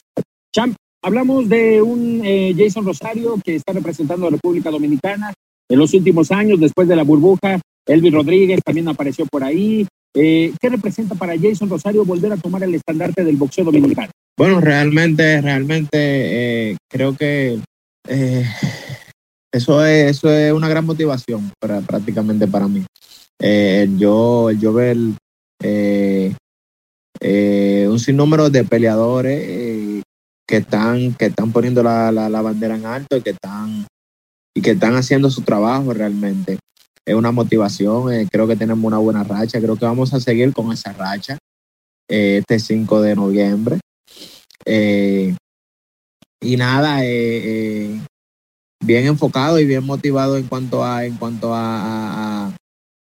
Champ, 0.54 0.76
hablamos 1.02 1.48
de 1.48 1.80
un 1.80 2.20
eh, 2.22 2.54
Jason 2.56 2.84
Rosario 2.84 3.38
que 3.42 3.54
está 3.54 3.72
representando 3.72 4.26
a 4.26 4.30
la 4.30 4.36
República 4.36 4.70
Dominicana 4.70 5.32
en 5.68 5.78
los 5.78 5.94
últimos 5.94 6.30
años, 6.30 6.60
después 6.60 6.86
de 6.86 6.96
la 6.96 7.02
burbuja. 7.02 7.60
Elvis 7.86 8.12
Rodríguez 8.12 8.60
también 8.62 8.88
apareció 8.88 9.24
por 9.26 9.42
ahí. 9.42 9.86
Eh, 10.14 10.52
¿Qué 10.60 10.68
representa 10.68 11.14
para 11.14 11.38
Jason 11.38 11.70
Rosario 11.70 12.04
volver 12.04 12.32
a 12.32 12.36
tomar 12.36 12.62
el 12.62 12.74
estandarte 12.74 13.24
del 13.24 13.36
boxeo 13.36 13.64
dominicano? 13.64 14.10
Bueno, 14.36 14.60
realmente, 14.60 15.40
realmente 15.40 15.90
eh, 15.92 16.76
creo 16.90 17.16
que 17.16 17.60
eh, 18.08 18.46
eso, 19.50 19.84
es, 19.84 20.10
eso 20.10 20.30
es 20.30 20.52
una 20.52 20.68
gran 20.68 20.84
motivación 20.84 21.50
para, 21.58 21.80
prácticamente 21.80 22.46
para 22.46 22.68
mí. 22.68 22.84
Yo, 23.98 24.52
yo 24.52 24.72
ver 24.72 24.96
un 27.88 27.98
sinnúmero 27.98 28.50
de 28.50 28.64
peleadores 28.64 30.02
que 30.46 30.58
están, 30.58 31.14
que 31.14 31.26
están 31.26 31.50
poniendo 31.50 31.82
la, 31.82 32.12
la, 32.12 32.28
la, 32.28 32.42
bandera 32.42 32.76
en 32.76 32.86
alto 32.86 33.16
y 33.16 33.22
que 33.22 33.30
están, 33.30 33.86
y 34.54 34.62
que 34.62 34.72
están 34.72 34.94
haciendo 34.94 35.30
su 35.30 35.42
trabajo 35.42 35.92
realmente. 35.92 36.58
Es 37.06 37.14
una 37.14 37.32
motivación, 37.32 38.12
eh, 38.12 38.28
creo 38.30 38.46
que 38.46 38.56
tenemos 38.56 38.84
una 38.84 38.98
buena 38.98 39.24
racha, 39.24 39.60
creo 39.60 39.76
que 39.76 39.84
vamos 39.84 40.12
a 40.14 40.20
seguir 40.20 40.52
con 40.52 40.72
esa 40.72 40.92
racha 40.92 41.38
eh, 42.08 42.38
este 42.38 42.58
5 42.58 43.00
de 43.00 43.14
noviembre. 43.14 43.78
y 46.40 46.56
nada, 46.56 47.00
bien 47.00 49.06
enfocado 49.06 49.60
y 49.60 49.64
bien 49.64 49.84
motivado 49.84 50.36
en 50.36 50.46
cuanto 50.46 50.84
a, 50.84 51.04
en 51.04 51.16
cuanto 51.16 51.54
a, 51.54 52.46
a, 52.46 52.56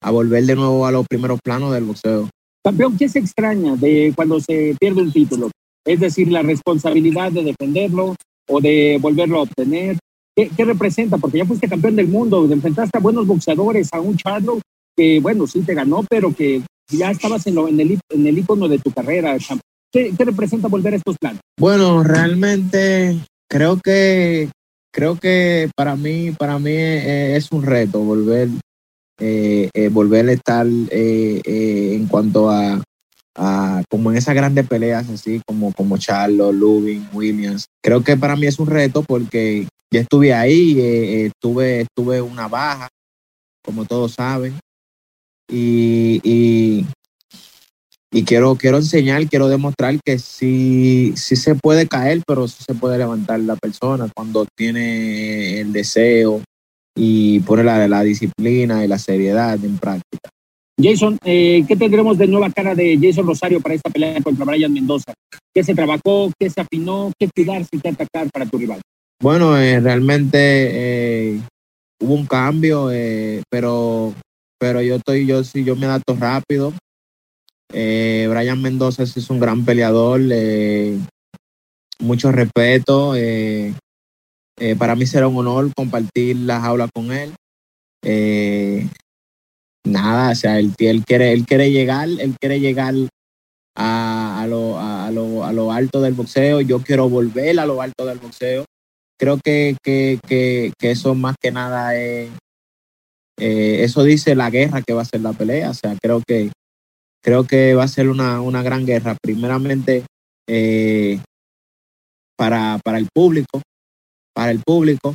a 0.03 0.11
volver 0.11 0.45
de 0.45 0.57
nuevo 0.57 0.87
a 0.87 0.93
los 0.93 1.07
primeros 1.07 1.41
planos 1.43 1.73
del 1.73 1.85
boxeo. 1.85 2.29
Campeón, 2.65 2.97
¿qué 2.99 3.09
se 3.09 3.19
extraña 3.19 3.77
de 3.77 4.13
cuando 4.15 4.41
se 4.41 4.75
pierde 4.79 5.03
un 5.03 5.13
título? 5.13 5.51
Es 5.87 6.01
decir, 6.01 6.31
la 6.31 6.43
responsabilidad 6.43 7.33
de 7.33 7.45
defenderlo 7.45 8.15
o 8.49 8.61
de 8.61 8.99
volverlo 9.01 9.39
a 9.39 9.43
obtener. 9.43 9.99
¿Qué, 10.47 10.65
representa? 10.65 11.19
Porque 11.19 11.39
ya 11.39 11.45
fuiste 11.45 11.69
campeón 11.69 11.97
del 11.97 12.07
mundo, 12.07 12.47
enfrentaste 12.49 12.97
a 12.97 13.01
buenos 13.01 13.27
boxeadores, 13.27 13.89
a 13.93 14.01
un 14.01 14.17
Charlo 14.17 14.61
que, 14.97 15.19
bueno, 15.19 15.49
sí 15.49 15.63
te 15.63 15.75
ganó, 15.75 16.05
pero 16.09 16.33
que 16.33 16.63
ya 16.91 17.11
estabas 17.11 17.45
en, 17.49 17.57
lo, 17.57 17.67
en, 17.67 17.81
el, 17.81 17.99
en 18.11 18.27
el 18.27 18.39
icono 18.39 18.69
de 18.69 18.79
tu 18.79 18.93
carrera. 18.93 19.37
¿Qué, 19.93 20.13
¿Qué 20.17 20.25
representa 20.25 20.69
volver 20.69 20.95
a 20.95 20.97
estos 20.97 21.17
planos? 21.19 21.41
Bueno, 21.59 22.05
realmente 22.05 23.19
creo 23.49 23.81
que 23.81 24.49
creo 24.93 25.17
que 25.17 25.71
para 25.77 25.97
mí 25.97 26.31
para 26.39 26.59
mí 26.59 26.71
es, 26.73 27.45
es 27.45 27.53
un 27.53 27.63
reto 27.63 28.01
volver 28.01 28.49
eh, 29.21 29.71
eh, 29.75 29.89
volver 29.89 30.29
a 30.29 30.33
estar 30.33 30.67
eh, 30.67 31.41
eh, 31.45 31.95
en 31.95 32.07
cuanto 32.07 32.51
a, 32.51 32.81
a, 33.35 33.83
como 33.91 34.11
en 34.11 34.17
esas 34.17 34.35
grandes 34.35 34.67
peleas 34.69 35.09
así 35.09 35.41
como 35.47 35.73
como 35.73 35.99
Charlo, 35.99 36.53
Lubin, 36.53 37.09
Williams. 37.13 37.67
Creo 37.83 38.05
que 38.05 38.17
para 38.17 38.37
mí 38.37 38.47
es 38.47 38.59
un 38.59 38.69
reto 38.69 39.03
porque 39.03 39.67
ya 39.91 40.01
estuve 40.01 40.35
ahí, 40.35 40.79
estuve 41.27 41.81
estuve 41.83 42.21
una 42.21 42.49
baja, 42.49 42.89
como 43.65 43.85
todos 43.85 44.13
saben, 44.13 44.59
y, 45.51 46.21
y, 48.13 48.25
quiero 48.25 48.57
quiero 48.57 48.79
enseñar, 48.79 49.27
quiero 49.29 49.49
demostrar 49.49 49.99
que 50.05 50.19
sí 50.19 51.13
sí 51.17 51.37
se 51.37 51.55
puede 51.55 51.87
caer, 51.87 52.23
pero 52.27 52.49
sí 52.49 52.63
se 52.67 52.75
puede 52.75 52.99
levantar 52.99 53.41
la 53.41 53.57
persona 53.57 54.11
cuando 54.15 54.47
tiene 54.57 55.61
el 55.61 55.73
deseo 55.73 56.43
y 56.95 57.41
pone 57.41 57.65
la, 57.65 57.87
la 57.89 58.03
disciplina 58.03 58.85
y 58.85 58.89
la 58.89 58.99
seriedad 58.99 59.63
en 59.65 59.79
práctica. 59.79 60.31
Jason, 60.81 61.19
eh, 61.25 61.65
¿qué 61.67 61.77
tendremos 61.77 62.19
de 62.19 62.29
nueva 62.29 62.51
cara 62.51 62.75
de 62.75 62.99
Jason 63.01 63.27
Rosario 63.27 63.61
para 63.61 63.75
esta 63.75 63.91
pelea 63.91 64.21
contra 64.21 64.45
Brian 64.45 64.73
Mendoza? 64.73 65.13
¿Qué 65.53 65.65
se 65.65 65.75
trabajó? 65.75 66.31
¿Qué 66.39 66.49
se 66.51 66.61
afinó? 66.61 67.11
¿Qué 67.19 67.29
cuidarse 67.35 67.81
qué 67.83 67.89
atacar 67.89 68.31
para 68.31 68.47
tu 68.47 68.59
rival? 68.59 68.81
Bueno, 69.21 69.59
eh, 69.59 69.81
realmente 69.81 70.39
eh, 70.39 71.41
hubo 72.01 72.15
un 72.15 72.27
cambio, 72.27 72.93
eh, 72.93 73.43
pero, 73.51 74.15
pero 74.61 74.81
yo 74.81 74.95
estoy, 74.95 75.27
yo 75.27 75.43
sí, 75.43 75.65
yo 75.65 75.75
me 75.75 75.87
adapto 75.87 76.15
rápido. 76.15 76.73
Brian 77.71 78.63
Mendoza 78.63 79.03
es 79.03 79.29
un 79.29 79.41
gran 79.41 79.65
peleador, 79.65 80.21
mucho 81.99 82.33
respeto. 82.33 83.15
Para 84.79 84.95
mí 84.95 85.05
será 85.05 85.29
un 85.29 85.37
honor 85.37 85.71
compartir 85.77 86.37
la 86.37 86.61
jaula 86.61 86.89
con 86.89 87.13
él. 87.13 87.35
Nada, 89.85 90.31
o 90.31 90.35
sea, 90.35 90.59
él, 90.59 90.73
él, 90.79 91.05
quiere, 91.05 91.33
él 91.33 91.45
quiere 91.45 91.71
llegar, 91.71 92.09
él 92.09 92.37
quiere 92.41 92.61
llegar 92.61 92.95
a, 93.77 94.41
a, 94.41 94.47
lo, 94.47 94.79
a, 94.79 95.11
lo, 95.11 95.45
a 95.45 95.53
lo 95.53 95.73
alto 95.73 96.01
del 96.01 96.15
boxeo. 96.15 96.61
Yo 96.63 96.81
quiero 96.83 97.09
volver 97.09 97.59
a 97.61 97.67
lo 97.67 97.83
alto 97.83 98.07
del 98.07 98.19
boxeo. 98.19 98.65
Creo 99.19 99.39
que, 99.43 99.77
que, 99.83 100.19
que, 100.27 100.73
que 100.79 100.91
eso 100.91 101.15
más 101.15 101.35
que 101.41 101.51
nada 101.51 101.97
es, 101.97 102.31
eh, 103.39 103.85
eso 103.85 104.03
dice 104.03 104.35
la 104.35 104.51
guerra 104.51 104.83
que 104.83 104.93
va 104.93 105.03
a 105.03 105.07
ser 105.07 105.21
la 105.21 105.33
pelea. 105.33 105.71
O 105.71 105.75
sea, 105.75 105.97
creo 106.01 106.23
que, 106.27 106.51
creo 107.23 107.45
que 107.45 107.75
va 107.75 107.85
a 107.85 107.89
ser 107.89 108.09
una, 108.09 108.41
una 108.41 108.63
gran 108.63 108.87
guerra. 108.87 109.17
Primeramente, 109.21 110.05
eh, 110.49 111.21
para, 112.37 112.79
para 112.85 112.99
el 112.99 113.09
público, 113.13 113.61
para 114.35 114.51
el 114.51 114.61
público 114.61 115.15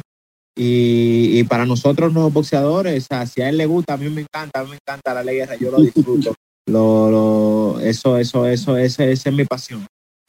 y, 0.56 1.40
y, 1.40 1.44
para 1.46 1.66
nosotros 1.66 2.14
los 2.14 2.32
boxeadores, 2.32 3.04
o 3.04 3.08
sea, 3.08 3.26
si 3.26 3.42
a 3.42 3.50
él 3.50 3.58
le 3.58 3.66
gusta, 3.66 3.94
a 3.94 3.98
mí 3.98 4.10
me 4.10 4.22
encanta, 4.22 4.60
a 4.60 4.64
mí 4.64 4.72
me 4.72 4.76
encanta 4.76 5.14
la 5.14 5.32
guerra, 5.32 5.56
yo 5.56 5.72
lo 5.72 5.82
disfruto. 5.82 6.36
lo, 6.68 7.10
lo, 7.10 7.80
eso, 7.80 8.18
eso, 8.18 8.46
eso, 8.46 8.78
esa 8.78 9.06
es 9.06 9.32
mi 9.32 9.46
pasión. 9.46 9.86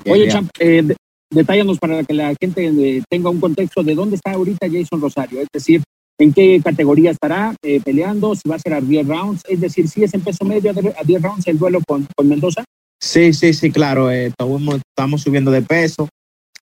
Oye, 0.06 0.28
Champ, 0.28 0.48
eh, 0.58 0.94
detállanos 1.34 1.78
para 1.78 2.02
que 2.04 2.14
la 2.14 2.34
gente 2.40 2.66
eh, 2.66 3.02
tenga 3.08 3.30
un 3.30 3.40
contexto 3.40 3.82
de 3.82 3.94
dónde 3.94 4.16
está 4.16 4.32
ahorita 4.32 4.68
Jason 4.70 5.00
Rosario, 5.00 5.40
es 5.40 5.48
decir, 5.52 5.82
en 6.18 6.32
qué 6.32 6.60
categoría 6.62 7.10
estará 7.10 7.54
eh, 7.62 7.80
peleando, 7.80 8.34
si 8.34 8.48
va 8.48 8.56
a 8.56 8.60
ser 8.60 8.74
a 8.74 8.80
10 8.80 9.06
rounds, 9.06 9.42
es 9.48 9.60
decir, 9.60 9.88
si 9.88 10.04
es 10.04 10.14
en 10.14 10.20
peso 10.20 10.44
medio 10.44 10.70
a 10.70 11.04
10 11.04 11.22
rounds 11.22 11.46
el 11.46 11.58
duelo 11.58 11.80
con, 11.86 12.06
con 12.16 12.28
Mendoza. 12.28 12.64
Sí, 13.00 13.32
sí, 13.32 13.52
sí, 13.52 13.70
claro, 13.70 14.10
eh, 14.10 14.26
estamos, 14.26 14.80
estamos 14.96 15.22
subiendo 15.22 15.50
de 15.50 15.62
peso, 15.62 16.08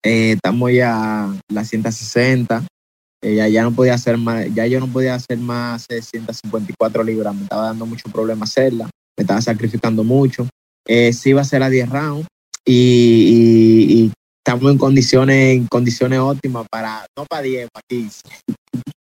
eh, 0.02 0.32
estamos 0.32 0.72
ya 0.72 1.24
a 1.24 1.36
las 1.48 1.68
160. 1.68 2.66
Eh, 3.22 3.36
ya, 3.36 3.46
ya 3.46 3.62
no 3.62 3.70
podía 3.70 3.94
hacer 3.94 4.18
más, 4.18 4.52
ya 4.52 4.66
yo 4.66 4.80
no 4.80 4.88
podía 4.88 5.14
hacer 5.14 5.38
más 5.38 5.86
eh, 5.88 6.02
154 6.02 7.04
libras, 7.04 7.32
me 7.34 7.44
estaba 7.44 7.66
dando 7.66 7.86
mucho 7.86 8.10
problema 8.10 8.44
hacerla, 8.44 8.90
me 9.16 9.22
estaba 9.22 9.40
sacrificando 9.40 10.02
mucho. 10.02 10.48
Eh, 10.84 11.12
sí 11.12 11.30
iba 11.30 11.40
a 11.40 11.44
ser 11.44 11.62
a 11.62 11.70
10 11.70 11.88
rounds 11.88 12.26
y, 12.64 12.72
y, 12.74 14.02
y, 14.02 14.12
estamos 14.44 14.72
en 14.72 14.78
condiciones, 14.78 15.56
en 15.56 15.66
condiciones 15.68 16.18
óptimas 16.18 16.66
para, 16.70 17.06
no 17.16 17.24
para 17.26 17.42
10, 17.42 17.68
para 17.72 17.82
15. 17.88 18.20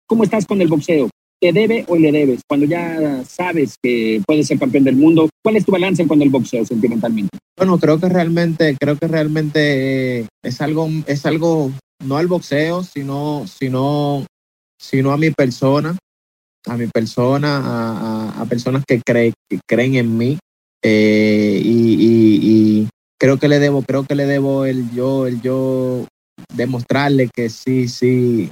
¿Cómo 0.07 0.23
estás 0.23 0.45
con 0.45 0.61
el 0.61 0.67
boxeo? 0.67 1.09
¿Te 1.41 1.51
debe 1.51 1.83
o 1.87 1.97
le 1.97 2.11
debes? 2.11 2.41
Cuando 2.47 2.67
ya 2.67 3.23
sabes 3.27 3.75
que 3.81 4.21
puedes 4.25 4.47
ser 4.47 4.59
campeón 4.59 4.83
del 4.83 4.95
mundo, 4.95 5.29
¿cuál 5.43 5.57
es 5.57 5.65
tu 5.65 5.71
balance 5.71 6.07
con 6.07 6.21
el 6.21 6.29
boxeo 6.29 6.63
sentimentalmente? 6.65 7.37
Bueno, 7.57 7.79
creo 7.79 7.99
que 7.99 8.09
realmente, 8.09 8.77
creo 8.79 8.95
que 8.97 9.07
realmente 9.07 10.19
eh, 10.19 10.27
es 10.43 10.61
algo, 10.61 10.87
es 11.07 11.25
algo, 11.25 11.71
no 12.05 12.17
al 12.17 12.27
boxeo, 12.27 12.83
sino, 12.83 13.45
sino, 13.47 14.25
sino 14.79 15.11
a 15.11 15.17
mi 15.17 15.31
persona, 15.31 15.97
a 16.67 16.77
mi 16.77 16.87
persona, 16.87 17.57
a, 17.57 18.37
a, 18.37 18.41
a 18.41 18.45
personas 18.45 18.83
que, 18.87 19.01
cree, 19.01 19.33
que 19.49 19.59
creen 19.67 19.95
en 19.95 20.17
mí. 20.17 20.37
Eh, 20.83 21.61
y, 21.63 21.93
y, 21.93 22.81
y, 22.81 22.89
creo 23.23 23.37
que 23.37 23.47
le 23.47 23.59
debo, 23.59 23.83
creo 23.83 24.03
que 24.03 24.15
le 24.15 24.25
debo 24.25 24.65
el 24.65 24.91
yo, 24.91 25.27
el 25.27 25.41
yo 25.41 26.05
demostrarle 26.53 27.29
que 27.33 27.47
sí, 27.47 27.87
sí, 27.87 28.51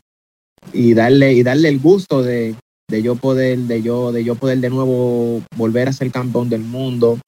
y 0.72 0.94
darle, 0.94 1.34
y 1.34 1.44
darle 1.44 1.68
el 1.68 1.78
gusto 1.78 2.24
de, 2.24 2.56
de 2.90 3.02
yo 3.04 3.18
poder, 3.18 3.58
de 3.60 3.82
yo, 3.82 4.14
de 4.14 4.24
yo 4.24 4.36
poder 4.36 4.60
de 4.60 4.70
nuevo 4.70 5.42
volver 5.58 5.90
a 5.90 5.94
ser 5.94 6.10
campeón 6.10 6.48
del 6.48 6.62
mundo, 6.62 7.20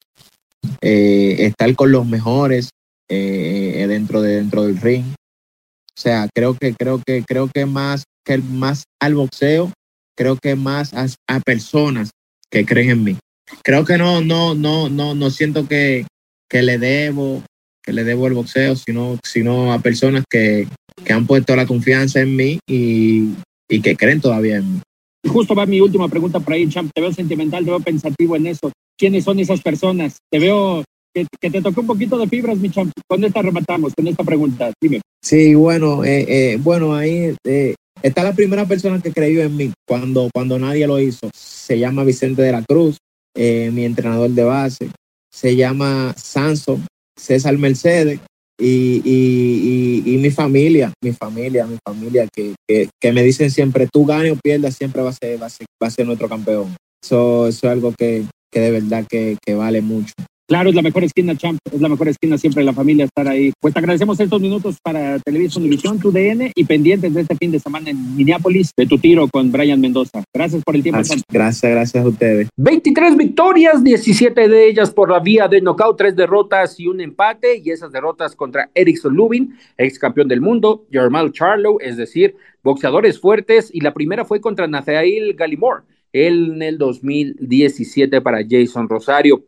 eh, 0.80 1.36
estar 1.40 1.74
con 1.76 1.92
los 1.92 2.06
mejores 2.06 2.70
eh, 3.10 3.84
dentro 3.90 4.22
de 4.22 4.36
dentro 4.36 4.62
del 4.62 4.80
ring. 4.80 5.04
O 5.04 6.00
sea, 6.00 6.28
creo 6.34 6.54
que 6.54 6.72
creo 6.72 7.02
que 7.06 7.24
creo 7.24 7.50
que 7.54 7.66
más 7.66 8.04
que 8.24 8.38
más 8.38 8.84
al 9.02 9.16
boxeo, 9.16 9.70
creo 10.16 10.38
que 10.38 10.54
más 10.54 10.94
a, 10.94 11.08
a 11.28 11.40
personas 11.40 12.08
que 12.50 12.64
creen 12.64 12.88
en 12.88 13.04
mí. 13.04 13.18
Creo 13.62 13.84
que 13.84 13.98
no 13.98 14.22
no 14.22 14.54
no 14.54 14.88
no 14.88 15.14
no 15.14 15.28
siento 15.28 15.68
que, 15.68 16.06
que 16.48 16.62
le 16.62 16.78
debo 16.78 17.42
que 17.82 17.92
le 17.92 18.04
debo 18.04 18.26
el 18.26 18.34
boxeo, 18.34 18.76
sino 18.76 19.18
sino 19.22 19.72
a 19.72 19.78
personas 19.80 20.24
que 20.28 20.66
que 21.04 21.12
han 21.12 21.26
puesto 21.26 21.54
la 21.56 21.66
confianza 21.66 22.20
en 22.20 22.36
mí 22.36 22.58
y, 22.68 23.34
y 23.68 23.80
que 23.80 23.96
creen 23.96 24.20
todavía 24.20 24.56
en 24.56 24.74
mí. 24.74 24.80
Justo 25.26 25.54
va 25.54 25.66
mi 25.66 25.80
última 25.80 26.08
pregunta 26.08 26.40
por 26.40 26.52
ahí, 26.52 26.68
Champ. 26.68 26.90
Te 26.94 27.00
veo 27.00 27.12
sentimental, 27.12 27.64
te 27.64 27.70
veo 27.70 27.80
pensativo 27.80 28.36
en 28.36 28.46
eso. 28.46 28.70
¿Quiénes 28.96 29.24
son 29.24 29.38
esas 29.40 29.60
personas? 29.60 30.16
Te 30.30 30.38
veo 30.38 30.84
que, 31.14 31.26
que 31.40 31.50
te 31.50 31.62
toqué 31.62 31.80
un 31.80 31.86
poquito 31.86 32.18
de 32.18 32.28
fibras, 32.28 32.58
mi 32.58 32.70
Champ. 32.70 32.92
Con 33.08 33.24
esta 33.24 33.42
rematamos, 33.42 33.92
con 33.94 34.06
esta 34.06 34.22
pregunta. 34.22 34.70
Dime. 34.80 35.00
Sí, 35.22 35.54
bueno, 35.54 36.04
eh, 36.04 36.26
eh, 36.28 36.58
bueno, 36.60 36.94
ahí 36.94 37.34
eh, 37.44 37.74
está 38.02 38.22
la 38.22 38.34
primera 38.34 38.66
persona 38.66 39.00
que 39.00 39.12
creyó 39.12 39.42
en 39.42 39.56
mí 39.56 39.72
cuando, 39.86 40.28
cuando 40.32 40.58
nadie 40.58 40.86
lo 40.86 41.00
hizo. 41.00 41.30
Se 41.34 41.78
llama 41.78 42.04
Vicente 42.04 42.42
de 42.42 42.52
la 42.52 42.62
Cruz, 42.62 42.98
eh, 43.34 43.70
mi 43.72 43.84
entrenador 43.84 44.30
de 44.30 44.44
base. 44.44 44.90
Se 45.34 45.56
llama 45.56 46.14
Sanso, 46.16 46.80
César 47.18 47.58
Mercedes 47.58 48.20
y, 48.56 49.02
y, 49.04 50.02
y, 50.06 50.16
mi 50.18 50.30
familia, 50.30 50.92
mi 51.02 51.12
familia, 51.12 51.66
mi 51.66 51.76
familia, 51.84 52.28
que, 52.32 52.54
que, 52.68 53.12
me 53.12 53.24
dicen 53.24 53.50
siempre, 53.50 53.88
tú 53.92 54.06
ganes 54.06 54.32
o 54.32 54.36
pierdas, 54.36 54.76
siempre 54.76 55.02
va 55.02 55.10
a 55.10 55.12
ser, 55.12 55.42
va 55.42 55.46
a 55.46 55.50
ser, 55.50 55.66
va 55.82 55.88
a 55.88 55.90
ser 55.90 56.06
nuestro 56.06 56.28
campeón. 56.28 56.76
Eso, 57.02 57.48
eso 57.48 57.66
es 57.66 57.72
algo 57.72 57.92
que, 57.98 58.24
que 58.52 58.60
de 58.60 58.70
verdad 58.70 59.04
que, 59.08 59.36
que 59.44 59.54
vale 59.54 59.82
mucho. 59.82 60.12
Claro, 60.46 60.68
es 60.68 60.74
la 60.74 60.82
mejor 60.82 61.04
esquina, 61.04 61.34
Champ. 61.34 61.58
Es 61.72 61.80
la 61.80 61.88
mejor 61.88 62.08
esquina 62.08 62.36
siempre 62.36 62.62
la 62.64 62.74
familia 62.74 63.06
estar 63.06 63.26
ahí. 63.26 63.50
Pues 63.60 63.72
te 63.72 63.80
agradecemos 63.80 64.20
estos 64.20 64.40
minutos 64.42 64.76
para 64.82 65.18
Televisión 65.20 65.64
Univisión, 65.64 65.98
tu 65.98 66.12
DN 66.12 66.52
y 66.54 66.64
pendientes 66.64 67.14
de 67.14 67.22
este 67.22 67.34
fin 67.36 67.50
de 67.50 67.58
semana 67.58 67.88
en 67.88 68.14
Minneapolis 68.14 68.70
de 68.76 68.84
tu 68.84 68.98
tiro 68.98 69.26
con 69.28 69.50
Brian 69.50 69.80
Mendoza. 69.80 70.22
Gracias 70.34 70.62
por 70.62 70.76
el 70.76 70.82
tiempo, 70.82 70.98
gracias, 70.98 71.22
Champ. 71.22 71.32
Gracias, 71.32 71.72
gracias 71.72 72.04
a 72.04 72.08
ustedes. 72.08 72.48
23 72.58 73.16
victorias, 73.16 73.82
17 73.82 74.48
de 74.48 74.68
ellas 74.68 74.90
por 74.90 75.10
la 75.10 75.20
vía 75.20 75.48
de 75.48 75.62
knockout, 75.62 75.96
tres 75.96 76.14
derrotas 76.14 76.78
y 76.78 76.88
un 76.88 77.00
empate. 77.00 77.62
Y 77.64 77.70
esas 77.70 77.90
derrotas 77.90 78.36
contra 78.36 78.68
Erickson 78.74 79.14
Lubin, 79.14 79.56
ex 79.78 79.98
campeón 79.98 80.28
del 80.28 80.42
mundo, 80.42 80.84
Jermal 80.90 81.32
Charlo, 81.32 81.80
es 81.80 81.96
decir, 81.96 82.36
boxeadores 82.62 83.18
fuertes. 83.18 83.70
Y 83.72 83.80
la 83.80 83.94
primera 83.94 84.26
fue 84.26 84.42
contra 84.42 84.66
Nathaniel 84.66 85.32
Gallimore, 85.32 85.84
él 86.12 86.52
en 86.56 86.62
el 86.62 86.76
2017 86.76 88.20
para 88.20 88.44
Jason 88.46 88.90
Rosario. 88.90 89.42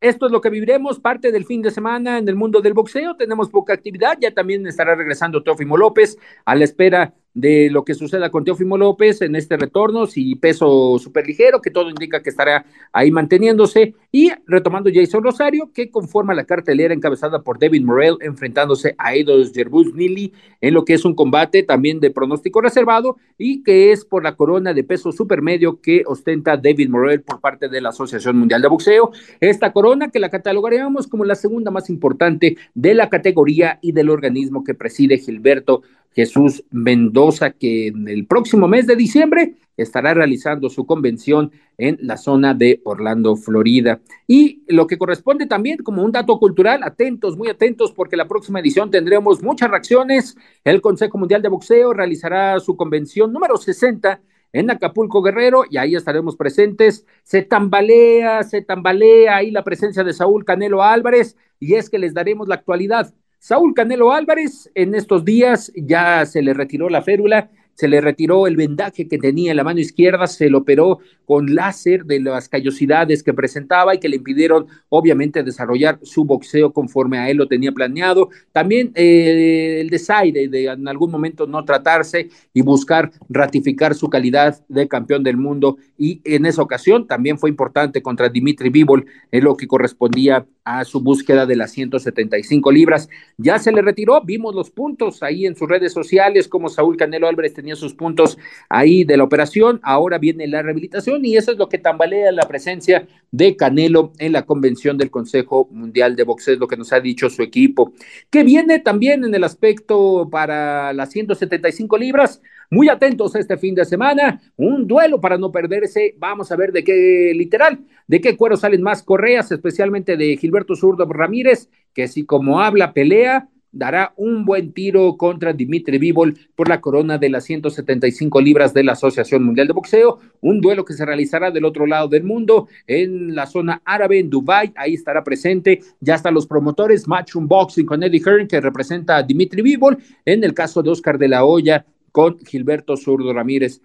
Esto 0.00 0.26
es 0.26 0.32
lo 0.32 0.40
que 0.40 0.48
viviremos, 0.48 1.00
parte 1.00 1.32
del 1.32 1.44
fin 1.44 1.60
de 1.60 1.72
semana 1.72 2.18
en 2.18 2.28
el 2.28 2.36
mundo 2.36 2.60
del 2.60 2.72
boxeo. 2.72 3.16
Tenemos 3.16 3.50
poca 3.50 3.72
actividad, 3.72 4.16
ya 4.20 4.32
también 4.32 4.64
estará 4.68 4.94
regresando 4.94 5.42
Teófimo 5.42 5.76
López 5.76 6.16
a 6.44 6.54
la 6.54 6.62
espera 6.62 7.14
de 7.38 7.70
lo 7.70 7.84
que 7.84 7.94
suceda 7.94 8.30
con 8.30 8.44
Teófimo 8.44 8.76
López 8.76 9.22
en 9.22 9.36
este 9.36 9.56
retorno, 9.56 10.06
si 10.06 10.34
peso 10.34 10.98
superligero, 10.98 11.60
que 11.60 11.70
todo 11.70 11.88
indica 11.88 12.20
que 12.20 12.30
estará 12.30 12.66
ahí 12.92 13.12
manteniéndose, 13.12 13.94
y 14.10 14.32
retomando 14.46 14.90
Jason 14.92 15.22
Rosario, 15.22 15.70
que 15.72 15.88
conforma 15.88 16.34
la 16.34 16.44
cartelera 16.44 16.92
encabezada 16.92 17.42
por 17.42 17.60
David 17.60 17.84
Morrell, 17.84 18.16
enfrentándose 18.20 18.96
a 18.98 19.14
Eidos 19.14 19.52
Jerbus 19.52 19.94
Nili 19.94 20.32
en 20.60 20.74
lo 20.74 20.84
que 20.84 20.94
es 20.94 21.04
un 21.04 21.14
combate 21.14 21.62
también 21.62 22.00
de 22.00 22.10
pronóstico 22.10 22.60
reservado, 22.60 23.16
y 23.36 23.62
que 23.62 23.92
es 23.92 24.04
por 24.04 24.24
la 24.24 24.34
corona 24.34 24.74
de 24.74 24.82
peso 24.82 25.12
supermedio 25.12 25.80
que 25.80 26.02
ostenta 26.06 26.56
David 26.56 26.88
Morrell 26.88 27.22
por 27.22 27.40
parte 27.40 27.68
de 27.68 27.80
la 27.80 27.90
Asociación 27.90 28.36
Mundial 28.36 28.62
de 28.62 28.68
Boxeo. 28.68 29.12
Esta 29.38 29.72
corona 29.72 30.08
que 30.08 30.18
la 30.18 30.28
catalogaríamos 30.28 31.06
como 31.06 31.24
la 31.24 31.36
segunda 31.36 31.70
más 31.70 31.88
importante 31.88 32.56
de 32.74 32.94
la 32.94 33.08
categoría 33.08 33.78
y 33.80 33.92
del 33.92 34.10
organismo 34.10 34.64
que 34.64 34.74
preside 34.74 35.18
Gilberto 35.18 35.82
Jesús 36.18 36.64
Mendoza, 36.72 37.52
que 37.52 37.86
en 37.86 38.08
el 38.08 38.26
próximo 38.26 38.66
mes 38.66 38.88
de 38.88 38.96
diciembre 38.96 39.54
estará 39.76 40.14
realizando 40.14 40.68
su 40.68 40.84
convención 40.84 41.52
en 41.76 41.96
la 42.00 42.16
zona 42.16 42.54
de 42.54 42.80
Orlando, 42.82 43.36
Florida. 43.36 44.00
Y 44.26 44.64
lo 44.66 44.88
que 44.88 44.98
corresponde 44.98 45.46
también 45.46 45.78
como 45.78 46.02
un 46.02 46.10
dato 46.10 46.36
cultural, 46.40 46.80
atentos, 46.82 47.36
muy 47.36 47.46
atentos, 47.46 47.92
porque 47.92 48.16
la 48.16 48.26
próxima 48.26 48.58
edición 48.58 48.90
tendremos 48.90 49.44
muchas 49.44 49.70
reacciones. 49.70 50.36
El 50.64 50.80
Consejo 50.80 51.18
Mundial 51.18 51.40
de 51.40 51.50
Boxeo 51.50 51.92
realizará 51.92 52.58
su 52.58 52.76
convención 52.76 53.32
número 53.32 53.56
60 53.56 54.20
en 54.52 54.72
Acapulco 54.72 55.22
Guerrero 55.22 55.66
y 55.70 55.76
ahí 55.76 55.94
estaremos 55.94 56.34
presentes. 56.34 57.06
Se 57.22 57.42
tambalea, 57.42 58.42
se 58.42 58.60
tambalea 58.62 59.36
ahí 59.36 59.52
la 59.52 59.62
presencia 59.62 60.02
de 60.02 60.12
Saúl 60.12 60.44
Canelo 60.44 60.82
Álvarez 60.82 61.36
y 61.60 61.74
es 61.74 61.88
que 61.88 62.00
les 62.00 62.12
daremos 62.12 62.48
la 62.48 62.56
actualidad. 62.56 63.14
Saúl 63.38 63.72
Canelo 63.72 64.12
Álvarez 64.12 64.70
en 64.74 64.96
estos 64.96 65.24
días 65.24 65.72
ya 65.76 66.26
se 66.26 66.42
le 66.42 66.54
retiró 66.54 66.88
la 66.88 67.02
férula, 67.02 67.50
se 67.78 67.86
le 67.86 68.00
retiró 68.00 68.48
el 68.48 68.56
vendaje 68.56 69.06
que 69.06 69.18
tenía 69.18 69.52
en 69.52 69.56
la 69.56 69.62
mano 69.62 69.78
izquierda, 69.78 70.26
se 70.26 70.50
lo 70.50 70.58
operó 70.58 70.98
con 71.24 71.54
láser 71.54 72.04
de 72.06 72.18
las 72.18 72.48
callosidades 72.48 73.22
que 73.22 73.32
presentaba 73.32 73.94
y 73.94 74.00
que 74.00 74.08
le 74.08 74.16
impidieron 74.16 74.66
obviamente 74.88 75.44
desarrollar 75.44 76.00
su 76.02 76.24
boxeo 76.24 76.72
conforme 76.72 77.18
a 77.18 77.30
él 77.30 77.36
lo 77.36 77.46
tenía 77.46 77.70
planeado. 77.70 78.30
También 78.50 78.90
eh, 78.96 79.78
el 79.80 79.90
desaire 79.90 80.48
de 80.48 80.64
en 80.64 80.88
algún 80.88 81.12
momento 81.12 81.46
no 81.46 81.64
tratarse 81.64 82.30
y 82.52 82.62
buscar 82.62 83.12
ratificar 83.28 83.94
su 83.94 84.08
calidad 84.08 84.58
de 84.68 84.88
campeón 84.88 85.22
del 85.22 85.36
mundo 85.36 85.76
y 85.96 86.20
en 86.24 86.46
esa 86.46 86.62
ocasión 86.62 87.06
también 87.06 87.38
fue 87.38 87.48
importante 87.48 88.02
contra 88.02 88.28
Dimitri 88.28 88.70
Bivol 88.70 89.06
en 89.30 89.44
lo 89.44 89.56
que 89.56 89.68
correspondía 89.68 90.46
a 90.64 90.84
su 90.84 91.00
búsqueda 91.00 91.46
de 91.46 91.56
las 91.56 91.70
175 91.72 92.70
libras. 92.72 93.08
Ya 93.38 93.58
se 93.58 93.72
le 93.72 93.82
retiró, 93.82 94.20
vimos 94.22 94.54
los 94.54 94.70
puntos 94.70 95.22
ahí 95.22 95.46
en 95.46 95.56
sus 95.56 95.68
redes 95.68 95.92
sociales, 95.92 96.46
como 96.46 96.68
Saúl 96.68 96.96
Canelo 96.96 97.26
Álvarez 97.26 97.54
tenía 97.54 97.67
sus 97.76 97.94
puntos 97.94 98.38
ahí 98.68 99.04
de 99.04 99.16
la 99.16 99.24
operación, 99.24 99.80
ahora 99.82 100.18
viene 100.18 100.46
la 100.46 100.62
rehabilitación 100.62 101.24
y 101.24 101.36
eso 101.36 101.52
es 101.52 101.58
lo 101.58 101.68
que 101.68 101.78
tambalea 101.78 102.32
la 102.32 102.46
presencia 102.48 103.06
de 103.30 103.56
Canelo 103.56 104.12
en 104.18 104.32
la 104.32 104.46
convención 104.46 104.96
del 104.96 105.10
Consejo 105.10 105.68
Mundial 105.70 106.16
de 106.16 106.24
Boxeo, 106.24 106.56
lo 106.56 106.68
que 106.68 106.76
nos 106.76 106.92
ha 106.92 107.00
dicho 107.00 107.28
su 107.30 107.42
equipo, 107.42 107.92
que 108.30 108.44
viene 108.44 108.78
también 108.78 109.24
en 109.24 109.34
el 109.34 109.44
aspecto 109.44 110.28
para 110.30 110.92
las 110.92 111.10
175 111.10 111.98
libras, 111.98 112.40
muy 112.70 112.88
atentos 112.88 113.34
este 113.34 113.56
fin 113.56 113.74
de 113.74 113.84
semana, 113.84 114.40
un 114.56 114.86
duelo 114.86 115.20
para 115.20 115.38
no 115.38 115.50
perderse, 115.50 116.14
vamos 116.18 116.52
a 116.52 116.56
ver 116.56 116.72
de 116.72 116.84
qué 116.84 117.32
literal, 117.34 117.80
de 118.06 118.20
qué 118.20 118.36
cuero 118.36 118.56
salen 118.56 118.82
más 118.82 119.02
correas, 119.02 119.50
especialmente 119.52 120.16
de 120.16 120.36
Gilberto 120.36 120.74
Zurdo 120.74 121.06
Ramírez, 121.06 121.70
que 121.94 122.08
si 122.08 122.24
como 122.24 122.60
habla 122.60 122.92
pelea, 122.92 123.48
dará 123.78 124.12
un 124.16 124.44
buen 124.44 124.72
tiro 124.72 125.16
contra 125.16 125.52
Dimitri 125.52 125.98
Bivol 125.98 126.36
por 126.56 126.68
la 126.68 126.80
corona 126.80 127.16
de 127.16 127.30
las 127.30 127.44
175 127.44 128.40
libras 128.40 128.74
de 128.74 128.82
la 128.82 128.92
Asociación 128.92 129.44
Mundial 129.44 129.68
de 129.68 129.72
Boxeo, 129.72 130.18
un 130.40 130.60
duelo 130.60 130.84
que 130.84 130.94
se 130.94 131.06
realizará 131.06 131.52
del 131.52 131.64
otro 131.64 131.86
lado 131.86 132.08
del 132.08 132.24
mundo, 132.24 132.66
en 132.88 133.36
la 133.36 133.46
zona 133.46 133.80
árabe, 133.84 134.18
en 134.18 134.30
Dubai, 134.30 134.72
ahí 134.74 134.94
estará 134.94 135.22
presente, 135.22 135.80
ya 136.00 136.16
están 136.16 136.34
los 136.34 136.48
promotores, 136.48 137.06
Matchroom 137.06 137.46
Boxing 137.46 137.86
con 137.86 138.02
Eddie 138.02 138.20
Hearn, 138.20 138.48
que 138.48 138.60
representa 138.60 139.16
a 139.16 139.22
Dimitri 139.22 139.62
Bivol, 139.62 139.98
en 140.24 140.42
el 140.42 140.54
caso 140.54 140.82
de 140.82 140.90
Oscar 140.90 141.16
de 141.16 141.28
la 141.28 141.44
Hoya, 141.44 141.86
con 142.10 142.36
Gilberto 142.44 142.96
Zurdo 142.96 143.32
Ramírez. 143.32 143.80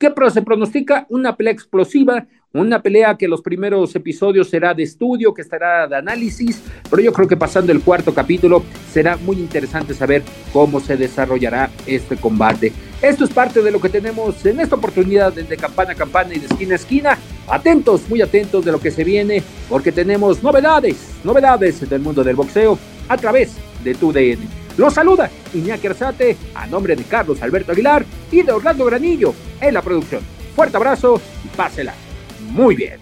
¿Qué 0.00 0.10
se 0.32 0.40
pronostica? 0.40 1.04
Una 1.10 1.36
pelea 1.36 1.52
explosiva, 1.52 2.26
una 2.54 2.80
pelea 2.80 3.18
que 3.18 3.28
los 3.28 3.42
primeros 3.42 3.94
episodios 3.94 4.48
será 4.48 4.72
de 4.72 4.82
estudio, 4.82 5.34
que 5.34 5.42
estará 5.42 5.86
de 5.86 5.94
análisis, 5.94 6.62
pero 6.88 7.02
yo 7.02 7.12
creo 7.12 7.28
que 7.28 7.36
pasando 7.36 7.70
el 7.70 7.82
cuarto 7.82 8.14
capítulo 8.14 8.64
será 8.90 9.18
muy 9.18 9.36
interesante 9.36 9.92
saber 9.92 10.22
cómo 10.54 10.80
se 10.80 10.96
desarrollará 10.96 11.68
este 11.86 12.16
combate. 12.16 12.72
Esto 13.02 13.24
es 13.24 13.30
parte 13.30 13.60
de 13.60 13.70
lo 13.70 13.78
que 13.78 13.90
tenemos 13.90 14.46
en 14.46 14.60
esta 14.60 14.76
oportunidad 14.76 15.34
de 15.34 15.56
campana 15.58 15.92
a 15.92 15.96
campana 15.96 16.32
y 16.32 16.38
de 16.38 16.46
esquina 16.46 16.72
a 16.72 16.76
esquina. 16.76 17.18
Atentos, 17.46 18.08
muy 18.08 18.22
atentos 18.22 18.64
de 18.64 18.72
lo 18.72 18.80
que 18.80 18.90
se 18.90 19.04
viene, 19.04 19.42
porque 19.68 19.92
tenemos 19.92 20.42
novedades, 20.42 21.10
novedades 21.24 21.86
del 21.90 22.00
mundo 22.00 22.24
del 22.24 22.36
boxeo 22.36 22.78
a 23.06 23.18
través 23.18 23.54
de 23.84 23.94
tu 23.94 24.14
DN. 24.14 24.60
Los 24.80 24.94
saluda 24.94 25.30
Iñaki 25.52 25.88
Arzate 25.88 26.38
a 26.54 26.66
nombre 26.66 26.96
de 26.96 27.04
Carlos 27.04 27.42
Alberto 27.42 27.72
Aguilar 27.72 28.02
y 28.32 28.40
de 28.40 28.50
Orlando 28.50 28.86
Granillo 28.86 29.34
en 29.60 29.74
la 29.74 29.82
producción. 29.82 30.22
Fuerte 30.56 30.78
abrazo 30.78 31.20
y 31.44 31.48
pásela 31.48 31.92
muy 32.48 32.76
bien. 32.76 32.98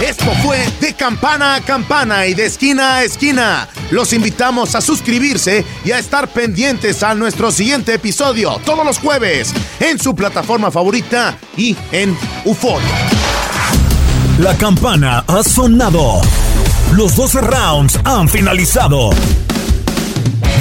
Esto 0.00 0.30
fue 0.42 0.64
de 0.80 0.94
campana 0.94 1.56
a 1.56 1.60
campana 1.60 2.26
y 2.26 2.32
de 2.32 2.46
esquina 2.46 2.96
a 2.96 3.04
esquina. 3.04 3.68
Los 3.90 4.14
invitamos 4.14 4.74
a 4.74 4.80
suscribirse 4.80 5.62
y 5.84 5.90
a 5.90 5.98
estar 5.98 6.28
pendientes 6.28 7.02
a 7.02 7.14
nuestro 7.14 7.50
siguiente 7.50 7.92
episodio 7.92 8.58
todos 8.64 8.86
los 8.86 8.98
jueves 8.98 9.52
en 9.78 9.98
su 9.98 10.14
plataforma 10.14 10.70
favorita 10.70 11.36
y 11.54 11.76
en 11.92 12.16
UFO. 12.46 12.78
La 14.38 14.56
campana 14.56 15.22
ha 15.26 15.42
sonado. 15.42 16.22
Los 16.92 17.14
12 17.16 17.40
rounds 17.42 18.00
han 18.04 18.28
finalizado. 18.28 19.10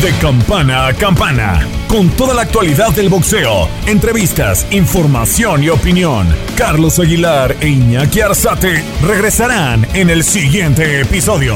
De 0.01 0.11
campana 0.21 0.87
a 0.87 0.93
campana, 0.93 1.65
con 1.87 2.09
toda 2.09 2.33
la 2.33 2.43
actualidad 2.43 2.91
del 2.91 3.09
boxeo, 3.09 3.67
entrevistas, 3.87 4.67
información 4.71 5.63
y 5.63 5.69
opinión. 5.69 6.27
Carlos 6.55 6.99
Aguilar 6.99 7.55
e 7.61 7.69
Iñaki 7.69 8.21
Arzate 8.21 8.83
regresarán 9.01 9.87
en 9.93 10.09
el 10.09 10.23
siguiente 10.23 11.01
episodio. 11.01 11.55